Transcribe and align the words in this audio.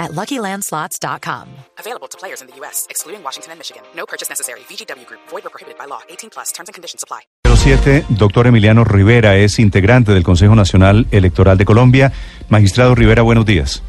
at 0.00 0.12
LuckyLandSlots.com. 0.12 1.48
Available 1.78 2.08
to 2.08 2.18
players 2.18 2.40
in 2.40 2.48
the 2.48 2.56
U.S., 2.62 2.86
excluding 2.90 3.22
Washington 3.22 3.52
and 3.52 3.60
Michigan. 3.60 3.82
No 3.94 4.06
purchase 4.06 4.28
necessary. 4.28 4.60
VGW 4.68 5.06
Group. 5.06 5.20
Void 5.28 5.46
or 5.46 5.50
prohibited 5.50 5.78
by 5.78 5.84
law. 5.86 6.00
18 6.08 6.30
plus. 6.30 6.50
Terms 6.52 6.68
and 6.68 6.74
conditions 6.74 7.04
apply. 7.04 7.20
07, 7.46 8.06
doctor 8.08 8.46
Emiliano 8.46 8.84
Rivera 8.84 9.36
es 9.36 9.58
integrante 9.58 10.12
del 10.12 10.22
Consejo 10.22 10.54
Nacional 10.54 11.06
Electoral 11.10 11.58
de 11.58 11.64
Colombia. 11.64 12.12
Magistrado 12.48 12.94
Rivera, 12.94 13.22
buenos 13.22 13.44
días. 13.44 13.82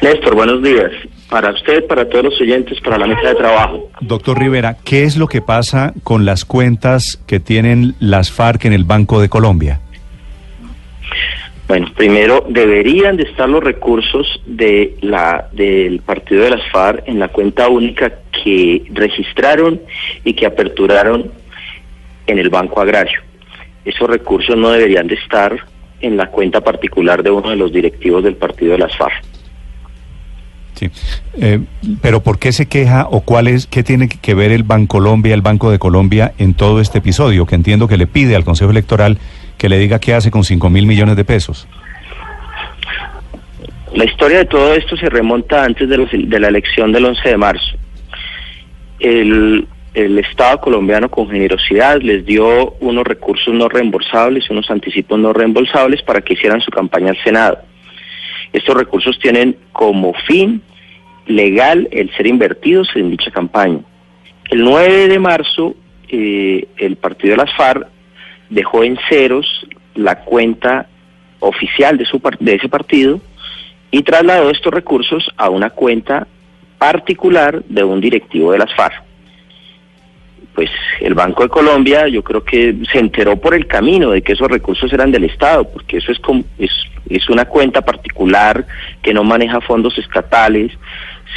Néstor, 0.00 0.34
buenos 0.34 0.62
días. 0.62 0.92
Para 1.28 1.50
usted, 1.50 1.86
para 1.86 2.08
todos 2.08 2.26
los 2.26 2.40
oyentes, 2.40 2.80
para 2.80 2.98
la 2.98 3.06
mesa 3.06 3.28
de 3.28 3.34
trabajo. 3.34 3.90
Doctor 4.00 4.38
Rivera, 4.38 4.76
¿qué 4.84 5.02
es 5.02 5.16
lo 5.16 5.26
que 5.26 5.42
pasa 5.42 5.92
con 6.04 6.24
las 6.24 6.44
cuentas 6.44 7.18
que 7.26 7.40
tienen 7.40 7.96
las 7.98 8.30
FARC 8.30 8.66
en 8.66 8.72
el 8.72 8.84
Banco 8.84 9.20
de 9.20 9.28
Colombia? 9.28 9.80
Bueno, 11.68 11.92
primero 11.94 12.46
deberían 12.48 13.18
de 13.18 13.24
estar 13.24 13.46
los 13.46 13.62
recursos 13.62 14.40
de 14.46 14.96
la 15.02 15.48
del 15.52 16.00
partido 16.00 16.44
de 16.44 16.50
las 16.50 16.66
FARC 16.72 17.06
en 17.06 17.18
la 17.18 17.28
cuenta 17.28 17.68
única 17.68 18.10
que 18.32 18.84
registraron 18.90 19.78
y 20.24 20.32
que 20.32 20.46
aperturaron 20.46 21.30
en 22.26 22.38
el 22.38 22.48
Banco 22.48 22.80
Agrario. 22.80 23.20
Esos 23.84 24.08
recursos 24.08 24.56
no 24.56 24.70
deberían 24.70 25.08
de 25.08 25.16
estar 25.16 25.58
en 26.00 26.16
la 26.16 26.30
cuenta 26.30 26.62
particular 26.62 27.22
de 27.22 27.30
uno 27.30 27.50
de 27.50 27.56
los 27.56 27.70
directivos 27.70 28.24
del 28.24 28.36
partido 28.36 28.72
de 28.72 28.78
las 28.78 28.96
FARC. 28.96 29.22
Sí. 30.74 30.90
Eh, 31.34 31.60
pero 32.00 32.22
¿por 32.22 32.38
qué 32.38 32.52
se 32.52 32.66
queja 32.66 33.08
o 33.10 33.20
cuál 33.20 33.46
es, 33.46 33.66
qué 33.66 33.82
tiene 33.82 34.08
que 34.08 34.34
ver 34.34 34.52
el 34.52 34.62
Bancolombia, 34.62 35.34
el 35.34 35.42
Banco 35.42 35.70
de 35.70 35.78
Colombia 35.78 36.32
en 36.38 36.54
todo 36.54 36.80
este 36.80 36.98
episodio? 36.98 37.44
Que 37.44 37.56
entiendo 37.56 37.88
que 37.88 37.98
le 37.98 38.06
pide 38.06 38.36
al 38.36 38.44
Consejo 38.44 38.70
Electoral 38.70 39.18
que 39.58 39.68
le 39.68 39.78
diga 39.78 39.98
qué 39.98 40.14
hace 40.14 40.30
con 40.30 40.44
5 40.44 40.70
mil 40.70 40.86
millones 40.86 41.16
de 41.16 41.24
pesos. 41.24 41.68
La 43.94 44.04
historia 44.04 44.38
de 44.38 44.44
todo 44.44 44.74
esto 44.74 44.96
se 44.96 45.08
remonta 45.08 45.64
antes 45.64 45.88
de, 45.88 45.96
los- 45.96 46.10
de 46.12 46.40
la 46.40 46.48
elección 46.48 46.92
del 46.92 47.04
11 47.06 47.28
de 47.28 47.36
marzo. 47.36 47.76
El, 49.00 49.66
Estado 49.94 50.60
colombiano 50.60 51.08
con 51.10 51.28
generosidad 51.28 52.00
les 52.00 52.24
dio 52.24 52.74
unos 52.78 53.04
recursos 53.04 53.52
no 53.52 53.68
reembolsables, 53.68 54.48
unos 54.48 54.70
anticipos 54.70 55.18
no 55.18 55.32
reembolsables 55.32 56.02
para 56.02 56.20
que 56.20 56.34
hicieran 56.34 56.60
su 56.60 56.70
campaña 56.70 57.10
al 57.10 57.22
Senado. 57.24 57.58
Estos 58.52 58.76
recursos 58.76 59.18
tienen 59.18 59.56
como 59.72 60.12
fin 60.28 60.62
legal 61.26 61.88
el 61.90 62.14
ser 62.16 62.28
invertidos 62.28 62.90
en 62.94 63.10
dicha 63.10 63.32
campaña. 63.32 63.80
El 64.50 64.62
9 64.62 65.08
de 65.08 65.18
marzo, 65.18 65.74
eh, 66.08 66.68
el 66.76 66.94
partido 66.96 67.32
de 67.32 67.38
las 67.38 67.52
FARC 67.56 67.88
dejó 68.50 68.84
en 68.84 68.98
ceros 69.08 69.66
la 69.94 70.20
cuenta 70.20 70.86
oficial 71.40 71.98
de, 71.98 72.04
su, 72.04 72.20
de 72.40 72.54
ese 72.54 72.68
partido 72.68 73.20
y 73.90 74.02
trasladó 74.02 74.50
estos 74.50 74.72
recursos 74.72 75.30
a 75.36 75.48
una 75.50 75.70
cuenta 75.70 76.26
particular 76.78 77.62
de 77.68 77.84
un 77.84 78.00
directivo 78.00 78.52
de 78.52 78.58
las 78.58 78.74
FARC. 78.74 79.02
Pues 80.54 80.70
el 81.00 81.14
Banco 81.14 81.44
de 81.44 81.48
Colombia 81.48 82.08
yo 82.08 82.22
creo 82.22 82.42
que 82.42 82.76
se 82.90 82.98
enteró 82.98 83.36
por 83.36 83.54
el 83.54 83.66
camino 83.66 84.10
de 84.10 84.22
que 84.22 84.32
esos 84.32 84.48
recursos 84.48 84.92
eran 84.92 85.12
del 85.12 85.24
Estado, 85.24 85.68
porque 85.70 85.98
eso 85.98 86.10
es, 86.10 86.18
es, 86.58 86.72
es 87.08 87.28
una 87.30 87.44
cuenta 87.44 87.82
particular 87.82 88.66
que 89.02 89.14
no 89.14 89.22
maneja 89.22 89.60
fondos 89.60 89.96
estatales, 89.98 90.72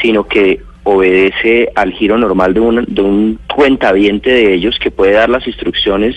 sino 0.02 0.28
que 0.28 0.62
obedece 0.84 1.70
al 1.76 1.94
giro 1.94 2.18
normal 2.18 2.54
de 2.56 2.60
un, 2.60 2.86
de 2.88 3.02
un 3.02 3.40
cuentaviente 3.48 4.32
de 4.32 4.56
ellos 4.56 4.80
que 4.80 4.90
puede 4.90 5.14
dar 5.14 5.30
las 5.30 5.46
instrucciones 5.46 6.16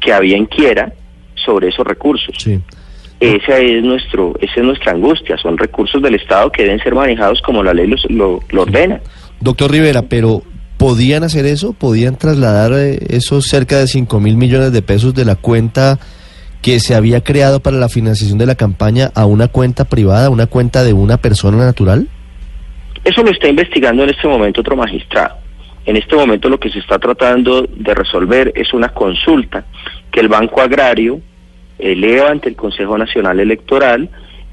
que 0.00 0.12
a 0.12 0.20
bien 0.20 0.46
quiera 0.46 0.92
sobre 1.34 1.68
esos 1.68 1.86
recursos. 1.86 2.34
Sí. 2.38 2.60
Esa 3.20 3.58
es 3.58 3.82
nuestro, 3.82 4.34
esa 4.40 4.52
es 4.56 4.62
nuestra 4.62 4.92
angustia. 4.92 5.36
Son 5.38 5.58
recursos 5.58 6.00
del 6.02 6.14
Estado 6.14 6.50
que 6.52 6.62
deben 6.62 6.78
ser 6.80 6.94
manejados 6.94 7.40
como 7.42 7.62
la 7.62 7.74
ley 7.74 7.86
los- 7.88 8.08
lo, 8.10 8.40
lo 8.50 8.62
ordena. 8.62 9.00
Doctor 9.40 9.70
Rivera, 9.72 10.02
pero 10.02 10.42
¿podían 10.76 11.24
hacer 11.24 11.44
eso? 11.46 11.72
¿Podían 11.72 12.16
trasladar 12.16 12.72
eh, 12.74 12.98
esos 13.08 13.46
cerca 13.46 13.78
de 13.78 13.86
5 13.88 14.20
mil 14.20 14.36
millones 14.36 14.72
de 14.72 14.82
pesos 14.82 15.14
de 15.14 15.24
la 15.24 15.34
cuenta 15.34 15.98
que 16.62 16.78
se 16.80 16.94
había 16.94 17.22
creado 17.22 17.60
para 17.60 17.76
la 17.76 17.88
financiación 17.88 18.38
de 18.38 18.46
la 18.46 18.54
campaña 18.56 19.10
a 19.14 19.26
una 19.26 19.48
cuenta 19.48 19.84
privada, 19.84 20.30
una 20.30 20.46
cuenta 20.46 20.82
de 20.84 20.92
una 20.92 21.16
persona 21.16 21.56
natural? 21.58 22.08
Eso 23.04 23.22
lo 23.22 23.30
está 23.30 23.48
investigando 23.48 24.02
en 24.04 24.10
este 24.10 24.26
momento 24.28 24.60
otro 24.60 24.76
magistrado. 24.76 25.36
En 25.88 25.96
este 25.96 26.16
momento 26.16 26.50
lo 26.50 26.60
que 26.60 26.68
se 26.68 26.80
está 26.80 26.98
tratando 26.98 27.62
de 27.62 27.94
resolver 27.94 28.52
es 28.54 28.74
una 28.74 28.90
consulta 28.90 29.64
que 30.10 30.20
el 30.20 30.28
Banco 30.28 30.60
Agrario 30.60 31.18
eleva 31.78 32.28
ante 32.28 32.50
el 32.50 32.56
Consejo 32.56 32.98
Nacional 32.98 33.40
Electoral, 33.40 34.10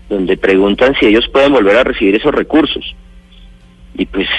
donde 0.07 0.37
preguntan 0.37 0.95
si 0.97 1.07
ellos 1.07 1.27
pueden 1.27 1.51
volver 1.51 1.75
a 1.75 1.83
recibir 1.83 2.15
esos 2.15 2.33
recursos. 2.33 2.95
Y 3.95 4.05
pues 4.05 4.29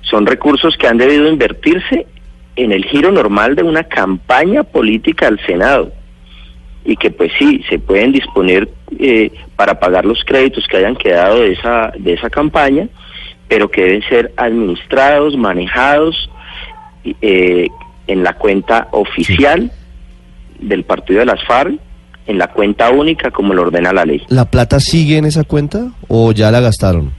son 0.00 0.26
recursos 0.26 0.76
que 0.76 0.88
han 0.88 0.98
debido 0.98 1.28
invertirse 1.28 2.08
en 2.56 2.72
el 2.72 2.86
giro 2.86 3.12
normal 3.12 3.54
de 3.54 3.62
una 3.62 3.84
campaña 3.84 4.64
política 4.64 5.28
al 5.28 5.38
Senado 5.46 5.92
y 6.84 6.96
que 6.96 7.12
pues 7.12 7.30
sí 7.38 7.62
se 7.68 7.78
pueden 7.78 8.10
disponer 8.10 8.68
eh, 8.98 9.30
para 9.54 9.78
pagar 9.78 10.04
los 10.04 10.24
créditos 10.24 10.66
que 10.66 10.78
hayan 10.78 10.96
quedado 10.96 11.38
de 11.38 11.52
esa 11.52 11.92
de 11.96 12.14
esa 12.14 12.28
campaña 12.28 12.88
pero 13.46 13.70
que 13.70 13.82
deben 13.82 14.02
ser 14.08 14.32
administrados 14.38 15.36
manejados 15.36 16.30
eh, 17.04 17.68
en 18.06 18.22
la 18.24 18.34
cuenta 18.34 18.88
oficial 18.92 19.70
del 20.60 20.84
partido 20.84 21.20
de 21.20 21.26
las 21.26 21.42
FARC 21.44 21.74
en 22.26 22.38
la 22.38 22.48
cuenta 22.48 22.90
única 22.90 23.30
como 23.32 23.52
lo 23.54 23.62
ordena 23.62 23.92
la 23.92 24.04
ley 24.04 24.22
¿La 24.28 24.44
plata 24.44 24.78
sigue 24.78 25.16
en 25.18 25.24
esa 25.24 25.42
cuenta 25.44 25.90
o 26.08 26.32
ya 26.32 26.50
la 26.50 26.60
gastaron? 26.60 27.10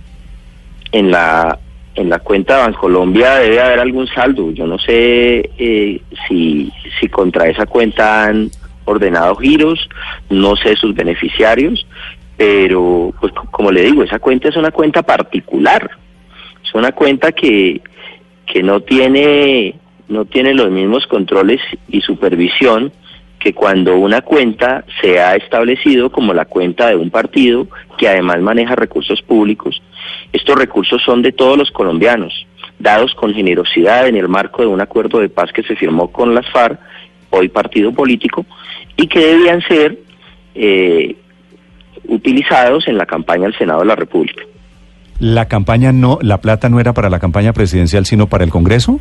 en 0.91 1.09
la 1.11 1.57
en 1.95 2.09
la 2.09 2.19
cuenta 2.19 2.55
de 2.57 2.61
Bancolombia 2.63 3.35
debe 3.35 3.61
haber 3.61 3.79
algún 3.79 4.07
saldo. 4.07 4.49
Yo 4.51 4.65
no 4.65 4.79
sé 4.79 5.47
eh, 5.59 6.01
si, 6.27 6.71
si 6.99 7.07
contra 7.07 7.47
esa 7.47 7.67
cuenta 7.67 8.23
han 8.25 8.49
ordenado 8.85 9.35
giros, 9.35 9.87
no 10.31 10.55
sé 10.55 10.75
sus 10.75 10.95
beneficiarios, 10.95 11.85
pero 12.35 13.13
pues 13.21 13.31
co- 13.33 13.47
como 13.51 13.71
le 13.71 13.83
digo, 13.83 14.03
esa 14.03 14.17
cuenta 14.17 14.49
es 14.49 14.57
una 14.57 14.71
cuenta 14.71 15.03
particular. 15.03 15.87
Es 16.65 16.73
una 16.73 16.91
cuenta 16.93 17.31
que, 17.31 17.79
que 18.45 18.63
no 18.63 18.81
tiene 18.81 19.75
no 20.07 20.25
tiene 20.25 20.53
los 20.53 20.69
mismos 20.69 21.07
controles 21.07 21.61
y 21.87 22.01
supervisión 22.01 22.91
que 23.39 23.53
cuando 23.53 23.97
una 23.97 24.21
cuenta 24.21 24.85
se 25.01 25.19
ha 25.19 25.35
establecido 25.35 26.09
como 26.11 26.33
la 26.33 26.45
cuenta 26.45 26.87
de 26.87 26.95
un 26.95 27.09
partido 27.09 27.67
que 27.97 28.07
además 28.07 28.41
maneja 28.41 28.75
recursos 28.75 29.21
públicos. 29.21 29.81
Estos 30.31 30.55
recursos 30.55 31.01
son 31.03 31.21
de 31.21 31.33
todos 31.33 31.57
los 31.57 31.69
colombianos, 31.71 32.47
dados 32.79 33.13
con 33.15 33.33
generosidad 33.33 34.07
en 34.07 34.15
el 34.15 34.29
marco 34.29 34.61
de 34.61 34.69
un 34.69 34.79
acuerdo 34.79 35.19
de 35.19 35.27
paz 35.27 35.51
que 35.51 35.63
se 35.63 35.75
firmó 35.75 36.09
con 36.09 36.33
las 36.33 36.49
FARC, 36.51 36.79
hoy 37.31 37.49
partido 37.49 37.91
político, 37.91 38.45
y 38.95 39.07
que 39.07 39.19
debían 39.19 39.61
ser 39.63 39.99
eh, 40.55 41.15
utilizados 42.07 42.87
en 42.87 42.97
la 42.97 43.05
campaña 43.05 43.47
al 43.47 43.57
Senado 43.57 43.81
de 43.81 43.87
la 43.87 43.95
República. 43.95 44.43
La 45.19 45.47
campaña 45.47 45.91
no, 45.91 46.19
la 46.21 46.39
plata 46.39 46.69
no 46.69 46.79
era 46.79 46.93
para 46.93 47.09
la 47.09 47.19
campaña 47.19 47.53
presidencial, 47.53 48.05
sino 48.05 48.27
para 48.27 48.43
el 48.43 48.49
Congreso. 48.49 48.99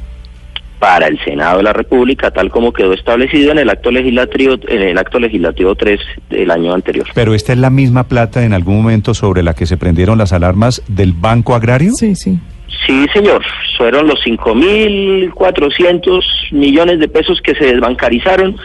para 0.78 1.06
el 1.06 1.18
Senado 1.24 1.58
de 1.58 1.62
la 1.62 1.72
República, 1.72 2.32
tal 2.32 2.50
como 2.50 2.72
quedó 2.72 2.92
establecido 2.92 3.52
en 3.52 3.58
el 3.58 3.70
acto 3.70 3.92
legislativo, 3.92 4.56
en 4.66 4.82
el 4.82 4.98
acto 4.98 5.20
legislativo 5.20 5.76
3 5.76 6.00
del 6.28 6.50
año 6.50 6.74
anterior. 6.74 7.06
Pero 7.14 7.34
esta 7.34 7.52
es 7.52 7.58
la 7.58 7.70
misma 7.70 8.08
plata 8.08 8.44
en 8.44 8.52
algún 8.52 8.78
momento 8.78 9.14
sobre 9.14 9.44
la 9.44 9.54
que 9.54 9.64
se 9.64 9.76
prendieron 9.76 10.18
las 10.18 10.32
alarmas 10.32 10.82
del 10.88 11.12
Banco 11.12 11.54
Agrario. 11.54 11.92
Sí, 11.92 12.16
sí. 12.16 12.40
Sí, 12.84 13.06
señor, 13.12 13.44
fueron 13.78 14.08
los 14.08 14.18
5.400 14.24 16.22
millones 16.50 16.98
de 16.98 17.06
pesos 17.06 17.40
que 17.42 17.54
se 17.54 17.66
desbancarizaron, 17.66 18.56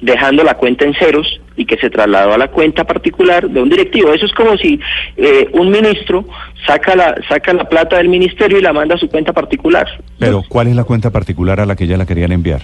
dejando 0.00 0.44
la 0.44 0.54
cuenta 0.58 0.84
en 0.84 0.92
ceros 0.94 1.40
y 1.56 1.64
que 1.64 1.78
se 1.78 1.88
trasladó 1.88 2.34
a 2.34 2.38
la 2.38 2.48
cuenta 2.48 2.84
particular 2.84 3.48
de 3.48 3.62
un 3.62 3.70
directivo. 3.70 4.12
Eso 4.12 4.26
es 4.26 4.32
como 4.32 4.58
si 4.58 4.78
eh, 5.16 5.48
un 5.52 5.70
ministro 5.70 6.26
saca 6.66 6.94
la, 6.94 7.14
saca 7.28 7.52
la 7.52 7.64
plata 7.64 7.96
del 7.96 8.08
ministerio 8.08 8.58
y 8.58 8.62
la 8.62 8.72
manda 8.72 8.94
a 8.94 8.98
su 8.98 9.08
cuenta 9.08 9.32
particular. 9.32 9.86
Pero 10.18 10.42
¿cuál 10.48 10.68
es 10.68 10.76
la 10.76 10.84
cuenta 10.84 11.10
particular 11.10 11.60
a 11.60 11.66
la 11.66 11.76
que 11.76 11.86
ya 11.86 11.96
la 11.96 12.06
querían 12.06 12.32
enviar? 12.32 12.62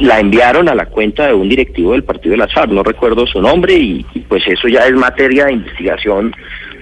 la 0.00 0.18
enviaron 0.18 0.68
a 0.68 0.74
la 0.74 0.86
cuenta 0.86 1.28
de 1.28 1.34
un 1.34 1.48
directivo 1.48 1.92
del 1.92 2.02
partido 2.02 2.32
de 2.32 2.38
las 2.38 2.52
FARC, 2.52 2.72
no 2.72 2.82
recuerdo 2.82 3.28
su 3.28 3.40
nombre 3.40 3.74
y, 3.74 4.04
y 4.12 4.20
pues 4.20 4.42
eso 4.48 4.66
ya 4.66 4.80
es 4.86 4.92
materia 4.92 5.46
de 5.46 5.52
investigación 5.52 6.34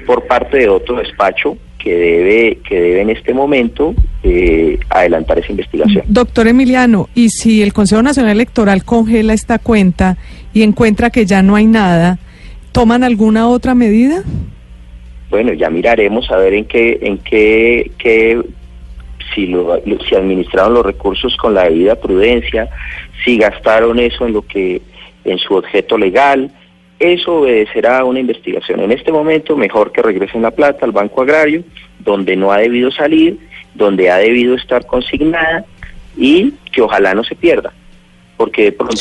por 0.07 0.27
parte 0.27 0.59
de 0.59 0.69
otro 0.71 0.97
despacho 0.97 1.59
que 1.79 1.95
debe, 1.95 2.59
que 2.69 2.81
debe 2.81 3.01
en 3.03 3.11
este 3.11 3.35
momento 3.35 3.95
eh, 4.23 4.79
adelantar 4.89 5.39
esa 5.39 5.51
investigación. 5.51 6.05
Doctor 6.07 6.47
Emiliano, 6.47 7.09
¿y 7.15 7.31
si 7.31 7.63
el 7.63 7.73
Consejo 7.73 8.03
Nacional 8.03 8.33
Electoral 8.33 8.85
congela 8.85 9.35
esta 9.35 9.59
cuenta 9.59 10.17
y 10.55 10.63
encuentra 10.63 11.11
que 11.11 11.27
ya 11.27 11.43
no 11.43 11.57
hay 11.57 11.67
nada, 11.67 12.19
¿toman 12.71 13.03
alguna 13.03 13.49
otra 13.49 13.75
medida? 13.75 14.23
Bueno, 15.33 15.55
ya 15.55 15.71
miraremos 15.71 16.31
a 16.31 16.37
ver 16.37 16.53
en 16.53 16.67
qué, 16.67 16.99
en 17.01 17.17
qué, 17.17 17.91
qué 17.97 18.39
si, 19.35 19.47
lo, 19.47 19.81
si 20.07 20.15
administraron 20.15 20.75
los 20.75 20.85
recursos 20.85 21.35
con 21.39 21.55
la 21.55 21.65
debida 21.65 21.95
prudencia, 21.95 22.69
si 23.25 23.39
gastaron 23.39 23.99
eso 23.99 24.27
en 24.27 24.35
lo 24.35 24.43
que 24.43 24.83
en 25.25 25.39
su 25.39 25.55
objeto 25.55 25.97
legal, 25.97 26.51
eso 26.99 27.37
obedecerá 27.37 28.01
a 28.01 28.05
una 28.05 28.21
investigación. 28.21 28.81
En 28.81 28.93
este 28.93 29.11
momento, 29.11 29.57
mejor 29.57 29.91
que 29.91 30.03
regresen 30.03 30.43
la 30.43 30.51
plata 30.51 30.85
al 30.85 30.93
Banco 30.93 31.23
Agrario, 31.23 31.65
donde 31.99 32.37
no 32.37 32.53
ha 32.53 32.59
debido 32.59 32.91
salir, 32.91 33.39
donde 33.73 34.11
ha 34.11 34.19
debido 34.19 34.55
estar 34.55 34.85
consignada 34.85 35.65
y 36.15 36.53
que 36.71 36.83
ojalá 36.83 37.15
no 37.15 37.25
se 37.25 37.37
pierda, 37.37 37.73
porque 38.37 38.65
de 38.65 38.73
pronto, 38.73 39.01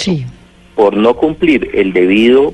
por 0.76 0.96
no 0.96 1.14
cumplir 1.14 1.72
el 1.74 1.92
debido, 1.92 2.54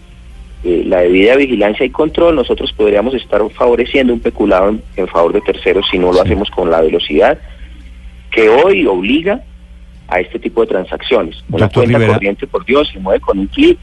eh, 0.68 0.84
la 0.86 1.00
debida 1.00 1.38
vigilancia 1.38 1.86
y 1.86 1.90
control, 1.90 2.36
nosotros 2.36 2.74
podríamos 2.74 3.14
estar 3.14 3.42
favoreciendo 3.52 4.14
un 4.14 4.19
peculado 4.19 4.75
en, 4.96 5.08
favor 5.08 5.31
de 5.31 5.42
terceros 5.42 5.86
si 5.90 5.98
no 5.98 6.12
lo 6.12 6.22
hacemos 6.22 6.50
con 6.52 6.69
la 6.69 6.81
velocidad 6.81 7.40
que 8.31 8.50
hoy 8.50 8.86
obliga 8.86 9.42
a 10.10 10.19
este 10.19 10.40
tipo 10.40 10.62
de 10.62 10.68
transacciones. 10.68 11.42
Una 11.50 11.69
cuenta 11.69 12.06
corriente, 12.06 12.48
por 12.48 12.66
Dios, 12.66 12.90
se 12.92 13.00
mueve 13.00 13.22
con 13.22 13.40
un 13.40 13.48
clic 13.48 13.80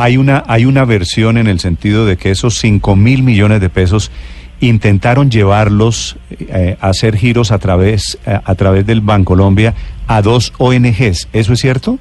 hay 0.00 0.16
una, 0.16 0.44
hay 0.46 0.64
una 0.64 0.84
versión 0.84 1.38
en 1.38 1.48
el 1.48 1.58
sentido 1.58 2.06
de 2.06 2.16
que 2.16 2.30
esos 2.30 2.54
5 2.58 2.94
mil 2.94 3.24
millones 3.24 3.60
de 3.60 3.68
pesos 3.68 4.12
intentaron 4.60 5.28
llevarlos 5.28 6.16
eh, 6.38 6.76
a 6.80 6.90
hacer 6.90 7.16
giros 7.16 7.50
a 7.50 7.58
través, 7.58 8.16
eh, 8.24 8.38
a 8.44 8.54
través 8.54 8.86
del 8.86 9.00
Bancolombia 9.00 9.74
a 10.06 10.22
dos 10.22 10.52
ONGs. 10.58 11.28
¿Eso 11.32 11.52
es 11.52 11.58
cierto? 11.58 11.98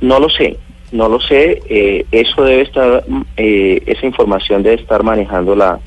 No 0.00 0.18
lo 0.18 0.28
sé, 0.30 0.56
no 0.92 1.08
lo 1.08 1.20
sé. 1.20 1.62
Eh, 1.68 2.06
eso 2.10 2.44
debe 2.44 2.62
estar, 2.62 3.04
esa 3.36 4.06
información 4.06 4.62
debe 4.62 4.82
estar 4.82 5.02
manejando 5.02 5.54
la 5.54 5.78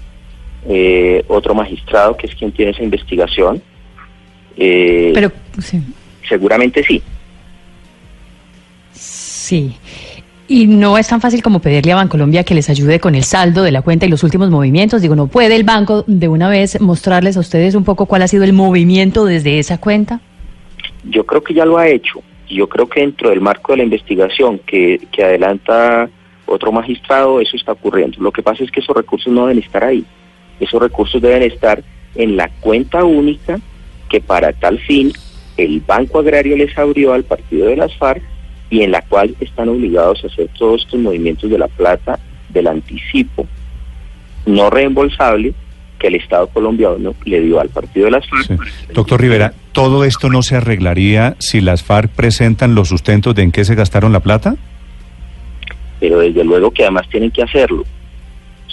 otro 1.27 1.53
magistrado 1.53 2.15
que 2.15 2.27
es 2.27 2.35
quien 2.35 2.51
tiene 2.51 2.71
esa 2.71 2.83
investigación. 2.83 3.61
Pero 4.55 5.31
seguramente 6.27 6.83
sí. 6.83 7.01
Sí. 8.93 9.75
Y 10.47 10.67
no 10.67 10.97
es 10.97 11.07
tan 11.07 11.21
fácil 11.21 11.41
como 11.41 11.59
pedirle 11.59 11.93
a 11.93 11.95
Bancolombia 11.95 12.43
que 12.43 12.53
les 12.53 12.69
ayude 12.69 12.99
con 12.99 13.15
el 13.15 13.23
saldo 13.23 13.63
de 13.63 13.71
la 13.71 13.81
cuenta 13.81 14.05
y 14.05 14.09
los 14.09 14.23
últimos 14.23 14.49
movimientos. 14.49 15.01
Digo, 15.01 15.15
¿no 15.15 15.27
puede 15.27 15.55
el 15.55 15.63
banco 15.63 16.03
de 16.05 16.27
una 16.27 16.49
vez 16.49 16.79
mostrarles 16.81 17.37
a 17.37 17.39
ustedes 17.39 17.75
un 17.75 17.83
poco 17.83 18.05
cuál 18.05 18.21
ha 18.21 18.27
sido 18.27 18.43
el 18.43 18.53
movimiento 18.53 19.25
desde 19.25 19.57
esa 19.57 19.79
cuenta? 19.79 20.19
Yo 21.05 21.25
creo 21.25 21.43
que 21.43 21.53
ya 21.53 21.65
lo 21.65 21.77
ha 21.77 21.87
hecho. 21.87 22.21
Yo 22.53 22.67
creo 22.67 22.87
que 22.87 23.01
dentro 23.01 23.29
del 23.29 23.41
marco 23.41 23.73
de 23.73 23.77
la 23.77 23.83
investigación 23.83 24.59
que, 24.59 24.99
que 25.11 25.23
adelanta 25.23 26.09
otro 26.45 26.71
magistrado, 26.71 27.39
eso 27.41 27.55
está 27.55 27.71
ocurriendo. 27.71 28.17
Lo 28.21 28.31
que 28.31 28.43
pasa 28.43 28.63
es 28.63 28.71
que 28.71 28.79
esos 28.79 28.95
recursos 28.95 29.31
no 29.31 29.47
deben 29.47 29.63
estar 29.63 29.83
ahí. 29.83 30.05
Esos 30.59 30.81
recursos 30.81 31.21
deben 31.21 31.43
estar 31.43 31.83
en 32.15 32.37
la 32.37 32.49
cuenta 32.59 33.03
única 33.03 33.59
que 34.09 34.21
para 34.21 34.53
tal 34.53 34.79
fin 34.79 35.11
el 35.57 35.81
Banco 35.81 36.19
Agrario 36.19 36.55
les 36.55 36.77
abrió 36.77 37.13
al 37.13 37.23
partido 37.23 37.67
de 37.67 37.77
las 37.77 37.95
FARC 37.97 38.21
y 38.69 38.81
en 38.81 38.91
la 38.91 39.01
cual 39.01 39.35
están 39.39 39.69
obligados 39.69 40.23
a 40.23 40.27
hacer 40.27 40.49
todos 40.57 40.81
estos 40.81 40.99
movimientos 40.99 41.49
de 41.49 41.57
la 41.57 41.67
plata 41.67 42.19
del 42.49 42.67
anticipo 42.67 43.47
no 44.45 44.69
reembolsable 44.69 45.53
que 45.99 46.07
el 46.07 46.15
Estado 46.15 46.47
colombiano 46.47 47.15
le 47.23 47.41
dio 47.41 47.59
al 47.59 47.69
partido 47.69 48.05
de 48.05 48.11
las 48.11 48.27
FARC. 48.27 48.59
Doctor 48.93 49.21
Rivera, 49.21 49.53
¿todo 49.73 50.05
esto 50.05 50.29
no 50.29 50.41
se 50.41 50.55
arreglaría 50.55 51.35
si 51.39 51.59
las 51.59 51.83
FARC 51.83 52.09
presentan 52.09 52.75
los 52.75 52.89
sustentos 52.89 53.35
de 53.35 53.43
en 53.43 53.51
qué 53.51 53.65
se 53.65 53.75
gastaron 53.75 54.13
la 54.13 54.21
plata? 54.21 54.55
Pero 55.99 56.19
desde 56.19 56.43
luego 56.43 56.71
que 56.71 56.83
además 56.83 57.07
tienen 57.09 57.31
que 57.31 57.43
hacerlo. 57.43 57.83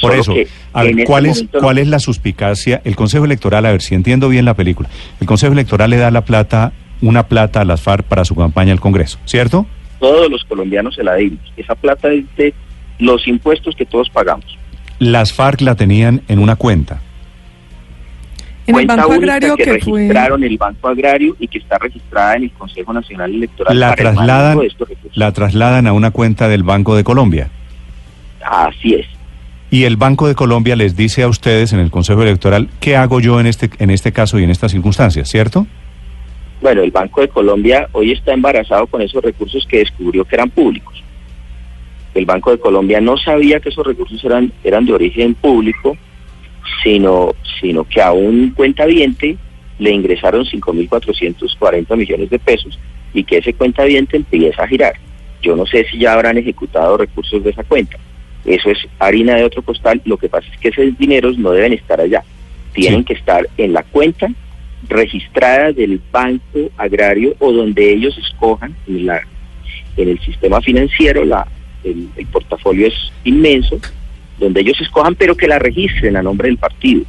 Por 0.01 0.15
eso, 0.15 0.35
a 0.73 0.85
ver, 0.85 1.05
¿cuál, 1.05 1.27
es, 1.27 1.45
¿cuál 1.61 1.77
es 1.77 1.87
la 1.87 1.99
suspicacia? 1.99 2.81
El 2.85 2.97
Consejo 2.97 3.27
Electoral, 3.27 3.67
a 3.67 3.73
ver 3.73 3.83
si 3.83 3.95
entiendo 3.95 4.31
bien 4.31 4.47
la 4.47 4.55
película, 4.55 4.89
el 5.21 5.27
Consejo 5.27 5.53
Electoral 5.53 5.91
le 5.91 5.99
da 5.99 6.11
la 6.11 6.25
plata, 6.25 6.73
una 7.03 7.27
plata 7.27 7.61
a 7.61 7.65
las 7.67 7.83
FARC 7.83 8.05
para 8.05 8.25
su 8.25 8.35
campaña 8.35 8.73
al 8.73 8.81
Congreso, 8.81 9.19
¿cierto? 9.27 9.67
todos 10.01 10.31
los 10.31 10.43
colombianos 10.45 10.97
se 10.97 11.05
la 11.05 11.15
dimos. 11.15 11.41
Esa 11.57 11.77
plata 11.77 12.11
es 12.11 12.25
de 12.37 12.53
los 12.99 13.29
impuestos 13.29 13.77
que 13.77 13.87
todos 13.87 14.11
pagamos. 14.11 14.59
Las 14.99 15.33
FARC 15.33 15.61
la 15.61 15.77
tenían 15.77 16.23
en 16.27 16.41
una 16.41 16.57
cuenta. 16.57 17.01
En 18.71 18.79
el 18.79 18.87
Banco 18.87 19.13
Agrario 19.13 19.57
que, 19.57 19.65
registraron 19.65 20.45
el 20.45 20.57
Banco 20.57 20.89
Agrario 20.89 21.37
y 21.39 21.49
que 21.49 21.59
está 21.59 21.79
registrada 21.79 22.37
en 22.37 22.45
el 22.45 22.51
Consejo 22.53 22.93
Nacional 22.93 23.35
Electoral. 23.35 23.79
La 23.79 23.95
trasladan, 23.95 24.61
la 25.15 25.33
trasladan 25.33 25.87
a 25.87 25.93
una 25.93 26.11
cuenta 26.11 26.49
del 26.49 26.63
Banco 26.63 26.95
de 26.95 27.05
Colombia. 27.05 27.51
Así 28.45 28.95
es. 28.95 29.07
Y 29.71 29.85
el 29.85 29.97
Banco 29.97 30.27
de 30.27 30.35
Colombia 30.35 30.77
les 30.77 30.97
dice 30.97 31.23
a 31.23 31.29
ustedes 31.29 31.73
en 31.73 31.81
el 31.81 31.91
Consejo 31.91 32.23
Electoral 32.23 32.69
qué 32.81 32.97
hago 32.97 33.21
yo 33.21 33.39
en 33.41 33.47
este 33.47 33.71
en 33.79 33.91
este 33.91 34.13
caso 34.13 34.39
y 34.39 34.45
en 34.45 34.51
estas 34.51 34.73
circunstancias, 34.73 35.29
¿cierto? 35.29 35.67
Bueno, 36.61 36.83
el 36.83 36.91
Banco 36.91 37.21
de 37.23 37.29
Colombia 37.29 37.89
hoy 37.93 38.13
está 38.13 38.33
embarazado 38.33 38.87
con 38.87 39.01
esos 39.01 39.23
recursos 39.23 39.67
que 39.67 39.79
descubrió 39.79 40.25
que 40.25 40.37
eran 40.37 40.51
públicos. 40.51 41.03
El 42.15 42.27
Banco 42.27 42.51
de 42.51 42.59
Colombia 42.59 43.01
no 43.01 43.17
sabía 43.17 43.61
que 43.61 43.69
esos 43.71 43.87
recursos 43.87 44.23
eran, 44.25 44.53
eran 44.65 44.85
de 44.85 44.93
origen 44.93 45.35
público, 45.35 45.97
sino, 46.83 47.35
sino 47.61 47.85
que 47.85 48.01
a 48.01 48.13
un 48.13 48.51
cuentaviente 48.51 49.37
le 49.79 49.91
ingresaron 49.91 50.45
5.440 50.45 51.97
millones 51.97 52.31
de 52.31 52.39
pesos 52.39 52.79
y 53.15 53.25
que 53.25 53.39
ese 53.39 53.55
cuentaviente 53.55 54.17
empieza 54.17 54.63
a 54.63 54.69
girar. 54.69 54.95
Yo 55.43 55.57
no 55.57 55.67
sé 55.67 55.87
si 55.91 55.99
ya 55.99 56.13
habrán 56.13 56.37
ejecutado 56.37 56.97
recursos 56.97 57.43
de 57.43 57.51
esa 57.51 57.65
cuenta. 57.65 57.99
Eso 58.45 58.71
es 58.71 58.79
harina 58.99 59.37
de 59.37 59.45
otro 59.45 59.63
costal. 59.63 60.01
Lo 60.05 60.17
que 60.17 60.29
pasa 60.29 60.47
es 60.53 60.59
que 60.59 60.69
esos 60.69 60.99
dineros 60.99 61.39
no 61.39 61.51
deben 61.51 61.73
estar 61.73 62.01
allá. 62.01 62.23
Tienen 62.73 63.05
que 63.05 63.15
estar 63.15 63.49
en 63.57 63.73
la 63.73 63.83
cuenta 63.83 64.29
registrada 64.89 65.73
del 65.73 66.01
Banco 66.11 66.71
Agrario 66.77 67.35
o 67.39 67.53
donde 67.53 67.93
ellos 67.93 68.17
escojan 68.19 68.75
en, 68.87 69.07
la, 69.07 69.21
en 69.97 70.09
el 70.09 70.21
sistema 70.21 70.61
financiero, 70.61 71.25
la, 71.25 71.47
el, 71.85 72.09
portafolio 72.33 72.87
es 72.87 72.95
inmenso, 73.25 73.79
donde 74.41 74.63
ellos 74.63 74.81
escojan, 74.81 75.15
pero 75.15 75.37
que 75.37 75.47
la 75.47 75.59
registren 75.59 76.17
a 76.17 76.23
nombre 76.23 76.49
del 76.49 76.57
partido. 76.57 77.03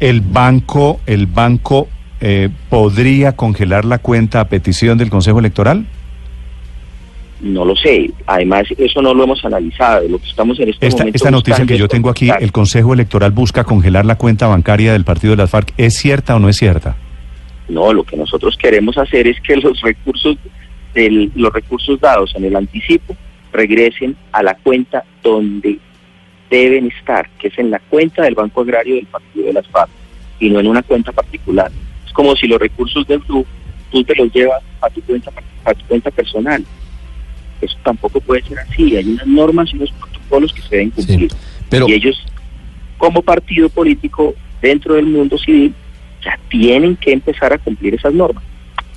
El 0.00 0.20
banco, 0.20 1.00
el 1.06 1.26
banco 1.26 1.88
eh, 2.20 2.50
podría 2.68 3.36
congelar 3.36 3.84
la 3.84 3.98
cuenta 3.98 4.40
a 4.40 4.48
petición 4.48 4.98
del 4.98 5.08
Consejo 5.08 5.38
Electoral. 5.38 5.86
No 7.40 7.64
lo 7.64 7.76
sé. 7.76 8.10
Además, 8.26 8.64
eso 8.76 9.00
no 9.00 9.14
lo 9.14 9.24
hemos 9.24 9.44
analizado. 9.44 10.08
Lo 10.08 10.18
que 10.18 10.28
estamos 10.28 10.58
en 10.58 10.70
este 10.70 10.88
esta, 10.88 10.98
momento 10.98 11.16
Esta 11.16 11.30
noticia 11.30 11.66
que 11.66 11.78
yo 11.78 11.86
tengo 11.86 12.10
aquí, 12.10 12.28
el 12.40 12.50
Consejo 12.50 12.92
Electoral 12.92 13.30
busca 13.30 13.62
congelar 13.64 14.04
la 14.04 14.16
cuenta 14.16 14.48
bancaria 14.48 14.92
del 14.92 15.04
partido 15.04 15.32
de 15.32 15.38
las 15.38 15.50
FARC, 15.50 15.72
¿es 15.76 15.94
cierta 15.94 16.34
o 16.34 16.40
no 16.40 16.48
es 16.48 16.56
cierta? 16.56 16.96
No, 17.68 17.92
lo 17.92 18.02
que 18.02 18.16
nosotros 18.16 18.56
queremos 18.56 18.98
hacer 18.98 19.28
es 19.28 19.40
que 19.40 19.56
los 19.56 19.80
recursos, 19.82 20.36
del, 20.94 21.30
los 21.36 21.52
recursos 21.52 22.00
dados 22.00 22.34
en 22.34 22.44
el 22.44 22.56
anticipo 22.56 23.16
regresen 23.52 24.16
a 24.32 24.42
la 24.42 24.54
cuenta 24.54 25.04
donde 25.22 25.78
deben 26.50 26.86
estar, 26.86 27.28
que 27.38 27.48
es 27.48 27.58
en 27.58 27.70
la 27.70 27.78
cuenta 27.78 28.22
del 28.22 28.34
Banco 28.34 28.62
Agrario 28.62 28.96
del 28.96 29.06
partido 29.06 29.46
de 29.46 29.52
las 29.52 29.66
FARC, 29.68 29.90
y 30.40 30.50
no 30.50 30.60
en 30.60 30.66
una 30.68 30.82
cuenta 30.82 31.12
particular. 31.12 31.70
Es 32.06 32.12
como 32.12 32.34
si 32.36 32.46
los 32.46 32.60
recursos 32.60 33.06
del 33.06 33.20
FLU 33.22 33.44
tú 33.90 34.04
te 34.04 34.14
los 34.14 34.32
llevas 34.32 34.62
a 34.80 34.90
tu 34.90 35.00
cuenta, 35.02 35.30
a 35.64 35.74
tu 35.74 35.84
cuenta 35.86 36.10
personal 36.10 36.64
eso 37.60 37.76
tampoco 37.82 38.20
puede 38.20 38.42
ser 38.42 38.58
así. 38.60 38.96
Hay 38.96 39.08
unas 39.08 39.26
normas 39.26 39.70
y 39.72 39.76
unos 39.76 39.90
protocolos 39.92 40.52
que 40.52 40.62
se 40.62 40.68
deben 40.76 40.90
cumplir. 40.90 41.30
pero... 41.68 41.88
Y 41.88 41.92
ellos, 41.92 42.16
como 42.96 43.22
partido 43.22 43.68
político 43.68 44.34
dentro 44.62 44.94
del 44.94 45.06
mundo 45.06 45.38
civil, 45.38 45.74
ya 46.24 46.38
tienen 46.48 46.96
que 46.96 47.12
empezar 47.12 47.52
a 47.52 47.58
cumplir 47.58 47.94
esas 47.94 48.12
normas. 48.12 48.42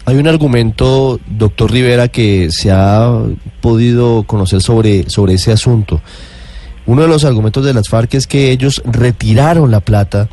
Hay 0.06 0.16
un 0.16 0.28
argumento, 0.28 1.20
doctor 1.28 1.72
Rivera, 1.72 2.08
que 2.08 2.50
se 2.50 2.72
ha 2.72 3.22
podido 3.62 4.24
conocer 4.24 4.62
sobre, 4.62 5.08
sobre 5.10 5.36
ese 5.36 5.52
asunto. 5.52 6.02
Uno 6.86 7.04
de 7.04 7.08
los 7.08 7.24
argumentos 7.26 7.64
de 7.64 7.74
las 7.74 7.90
FARC 7.90 8.16
es 8.16 8.28
que 8.28 8.52
ellos 8.52 8.82
retiraron 8.86 9.72
la 9.72 9.82
plata 9.82 10.30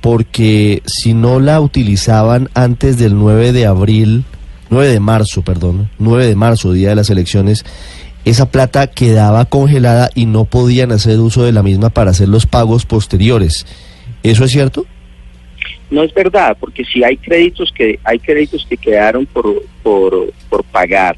porque 0.00 0.82
si 0.86 1.14
no 1.14 1.40
la 1.40 1.60
utilizaban 1.60 2.48
antes 2.54 2.98
del 2.98 3.14
9 3.14 3.52
de 3.52 3.66
abril, 3.66 4.24
9 4.70 4.88
de 4.88 5.00
marzo, 5.00 5.42
perdón, 5.42 5.90
9 5.98 6.26
de 6.26 6.36
marzo, 6.36 6.72
día 6.72 6.90
de 6.90 6.94
las 6.94 7.10
elecciones, 7.10 7.64
esa 8.24 8.50
plata 8.50 8.88
quedaba 8.88 9.46
congelada 9.46 10.10
y 10.14 10.26
no 10.26 10.44
podían 10.44 10.92
hacer 10.92 11.18
uso 11.18 11.44
de 11.44 11.52
la 11.52 11.62
misma 11.62 11.88
para 11.88 12.10
hacer 12.10 12.28
los 12.28 12.46
pagos 12.46 12.84
posteriores. 12.84 13.66
¿Eso 14.22 14.44
es 14.44 14.50
cierto? 14.50 14.86
No 15.90 16.02
es 16.02 16.12
verdad, 16.12 16.56
porque 16.60 16.84
si 16.84 17.02
hay 17.02 17.16
créditos 17.16 17.72
que 17.74 17.98
hay 18.04 18.18
créditos 18.18 18.66
que 18.68 18.76
quedaron 18.76 19.24
por, 19.24 19.62
por, 19.82 20.32
por 20.50 20.62
pagar, 20.64 21.16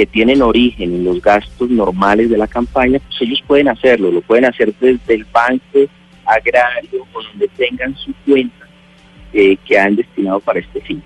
que 0.00 0.06
tienen 0.06 0.40
origen 0.40 0.94
en 0.94 1.04
los 1.04 1.20
gastos 1.20 1.68
normales 1.68 2.30
de 2.30 2.38
la 2.38 2.46
campaña, 2.46 2.98
pues 3.06 3.20
ellos 3.20 3.42
pueden 3.46 3.68
hacerlo, 3.68 4.10
lo 4.10 4.22
pueden 4.22 4.46
hacer 4.46 4.72
desde 4.80 5.12
el 5.14 5.26
banco 5.30 5.78
agrario 6.24 7.06
o 7.12 7.22
donde 7.22 7.48
tengan 7.48 7.94
su 7.96 8.10
cuenta 8.24 8.66
eh, 9.34 9.58
que 9.66 9.78
han 9.78 9.96
destinado 9.96 10.40
para 10.40 10.58
este 10.60 10.80
fin. 10.80 11.02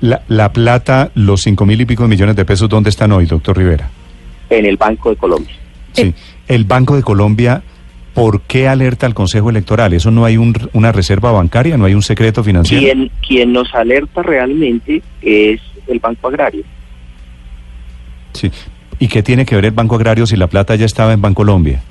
La, 0.00 0.20
la 0.28 0.52
plata, 0.52 1.10
los 1.14 1.40
cinco 1.40 1.64
mil 1.64 1.80
y 1.80 1.86
pico 1.86 2.02
de 2.02 2.10
millones 2.10 2.36
de 2.36 2.44
pesos, 2.44 2.68
¿dónde 2.68 2.90
están 2.90 3.12
hoy, 3.12 3.24
doctor 3.24 3.56
Rivera? 3.56 3.88
En 4.50 4.66
el 4.66 4.76
Banco 4.76 5.08
de 5.08 5.16
Colombia. 5.16 5.54
Sí. 5.92 6.12
El 6.48 6.64
Banco 6.64 6.96
de 6.96 7.02
Colombia, 7.02 7.62
¿por 8.12 8.42
qué 8.42 8.68
alerta 8.68 9.06
al 9.06 9.14
Consejo 9.14 9.48
Electoral? 9.48 9.94
¿Eso 9.94 10.10
no 10.10 10.26
hay 10.26 10.36
un- 10.36 10.68
una 10.74 10.92
reserva 10.92 11.32
bancaria? 11.32 11.78
¿No 11.78 11.86
hay 11.86 11.94
un 11.94 12.02
secreto 12.02 12.44
financiero? 12.44 12.82
Quien, 12.82 13.10
quien 13.26 13.52
nos 13.54 13.74
alerta 13.74 14.22
realmente 14.22 15.02
es 15.22 15.62
el 15.86 15.98
Banco 15.98 16.28
Agrario. 16.28 16.62
Sí. 18.32 18.50
¿Y 18.98 19.08
qué 19.08 19.22
tiene 19.22 19.44
que 19.46 19.54
ver 19.54 19.66
el 19.66 19.70
Banco 19.72 19.94
Agrario 19.96 20.26
si 20.26 20.36
la 20.36 20.46
plata 20.48 20.74
ya 20.74 20.86
estaba 20.86 21.12
en 21.12 21.20
Bancolombia? 21.22 21.82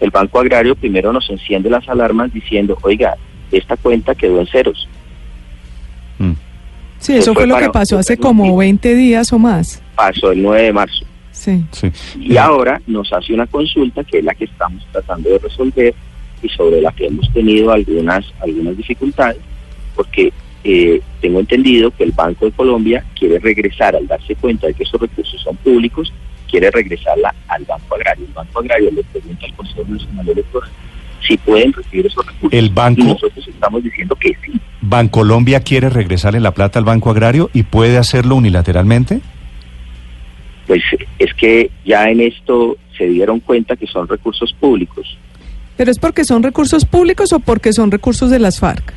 El 0.00 0.10
Banco 0.10 0.40
Agrario 0.40 0.74
primero 0.74 1.12
nos 1.12 1.28
enciende 1.30 1.70
las 1.70 1.88
alarmas 1.88 2.32
diciendo, 2.32 2.76
oiga, 2.82 3.14
esta 3.52 3.76
cuenta 3.76 4.14
quedó 4.14 4.40
en 4.40 4.46
ceros. 4.48 4.88
Mm. 6.18 6.32
Sí, 6.98 7.16
eso 7.16 7.32
fue 7.34 7.42
fue 7.42 7.46
lo 7.48 7.58
que 7.58 7.70
pasó 7.70 7.98
hace 7.98 8.16
como 8.16 8.44
un- 8.54 8.58
20 8.58 8.94
días 8.94 9.32
o 9.32 9.38
más. 9.38 9.82
Pasó 9.94 10.32
el 10.32 10.42
9 10.42 10.62
de 10.64 10.72
marzo. 10.72 11.04
Sí. 11.32 11.64
Sí. 11.72 11.90
Y 12.20 12.36
ahora 12.36 12.80
nos 12.86 13.12
hace 13.12 13.32
una 13.32 13.46
consulta 13.46 14.04
que 14.04 14.18
es 14.18 14.24
la 14.24 14.34
que 14.34 14.44
estamos 14.44 14.84
tratando 14.92 15.30
de 15.30 15.38
resolver 15.38 15.94
y 16.42 16.48
sobre 16.48 16.80
la 16.80 16.92
que 16.92 17.06
hemos 17.06 17.32
tenido 17.32 17.70
algunas, 17.72 18.24
algunas 18.40 18.76
dificultades, 18.76 19.38
porque 19.96 20.32
eh, 20.64 21.00
tengo 21.20 21.40
entendido 21.40 21.90
que 21.90 22.04
el 22.04 22.12
Banco 22.12 22.46
de 22.46 22.52
Colombia 22.52 23.04
quiere 23.18 23.38
regresar 23.38 23.96
al 23.96 24.06
darse 24.06 24.34
cuenta 24.36 24.66
de 24.68 24.74
que 24.74 24.84
esos 24.84 25.00
recursos 25.00 25.40
son 25.42 25.56
públicos, 25.56 26.12
quiere 26.50 26.70
regresarla 26.70 27.34
al 27.48 27.64
Banco 27.64 27.94
Agrario. 27.96 28.26
El 28.26 28.32
Banco 28.32 28.60
Agrario 28.60 28.90
le 28.92 29.02
pregunta 29.04 29.46
al 29.46 29.54
Consejo 29.54 29.84
Nacional 29.88 30.28
Electoral 30.28 30.70
si 31.26 31.36
pueden 31.36 31.72
recibir 31.72 32.06
esos 32.06 32.26
recursos. 32.26 32.58
El 32.58 32.70
banco- 32.70 33.00
Y 33.00 33.04
nosotros 33.04 33.46
estamos 33.48 33.82
diciendo 33.84 34.16
que 34.16 34.36
sí. 34.44 34.52
¿Bancolombia 34.80 35.60
quiere 35.60 35.88
regresarle 35.88 36.40
la 36.40 36.52
plata 36.52 36.78
al 36.80 36.84
Banco 36.84 37.10
Agrario 37.10 37.48
y 37.52 37.62
puede 37.62 37.96
hacerlo 37.96 38.34
unilateralmente? 38.36 39.20
Pues 40.66 40.82
es 41.18 41.34
que 41.34 41.70
ya 41.84 42.04
en 42.10 42.20
esto 42.20 42.76
se 42.96 43.06
dieron 43.06 43.40
cuenta 43.40 43.76
que 43.76 43.86
son 43.86 44.08
recursos 44.08 44.52
públicos. 44.58 45.16
¿Pero 45.76 45.90
es 45.90 45.98
porque 45.98 46.24
son 46.24 46.42
recursos 46.42 46.84
públicos 46.84 47.32
o 47.32 47.40
porque 47.40 47.72
son 47.72 47.90
recursos 47.90 48.30
de 48.30 48.38
las 48.38 48.58
FARC? 48.60 48.92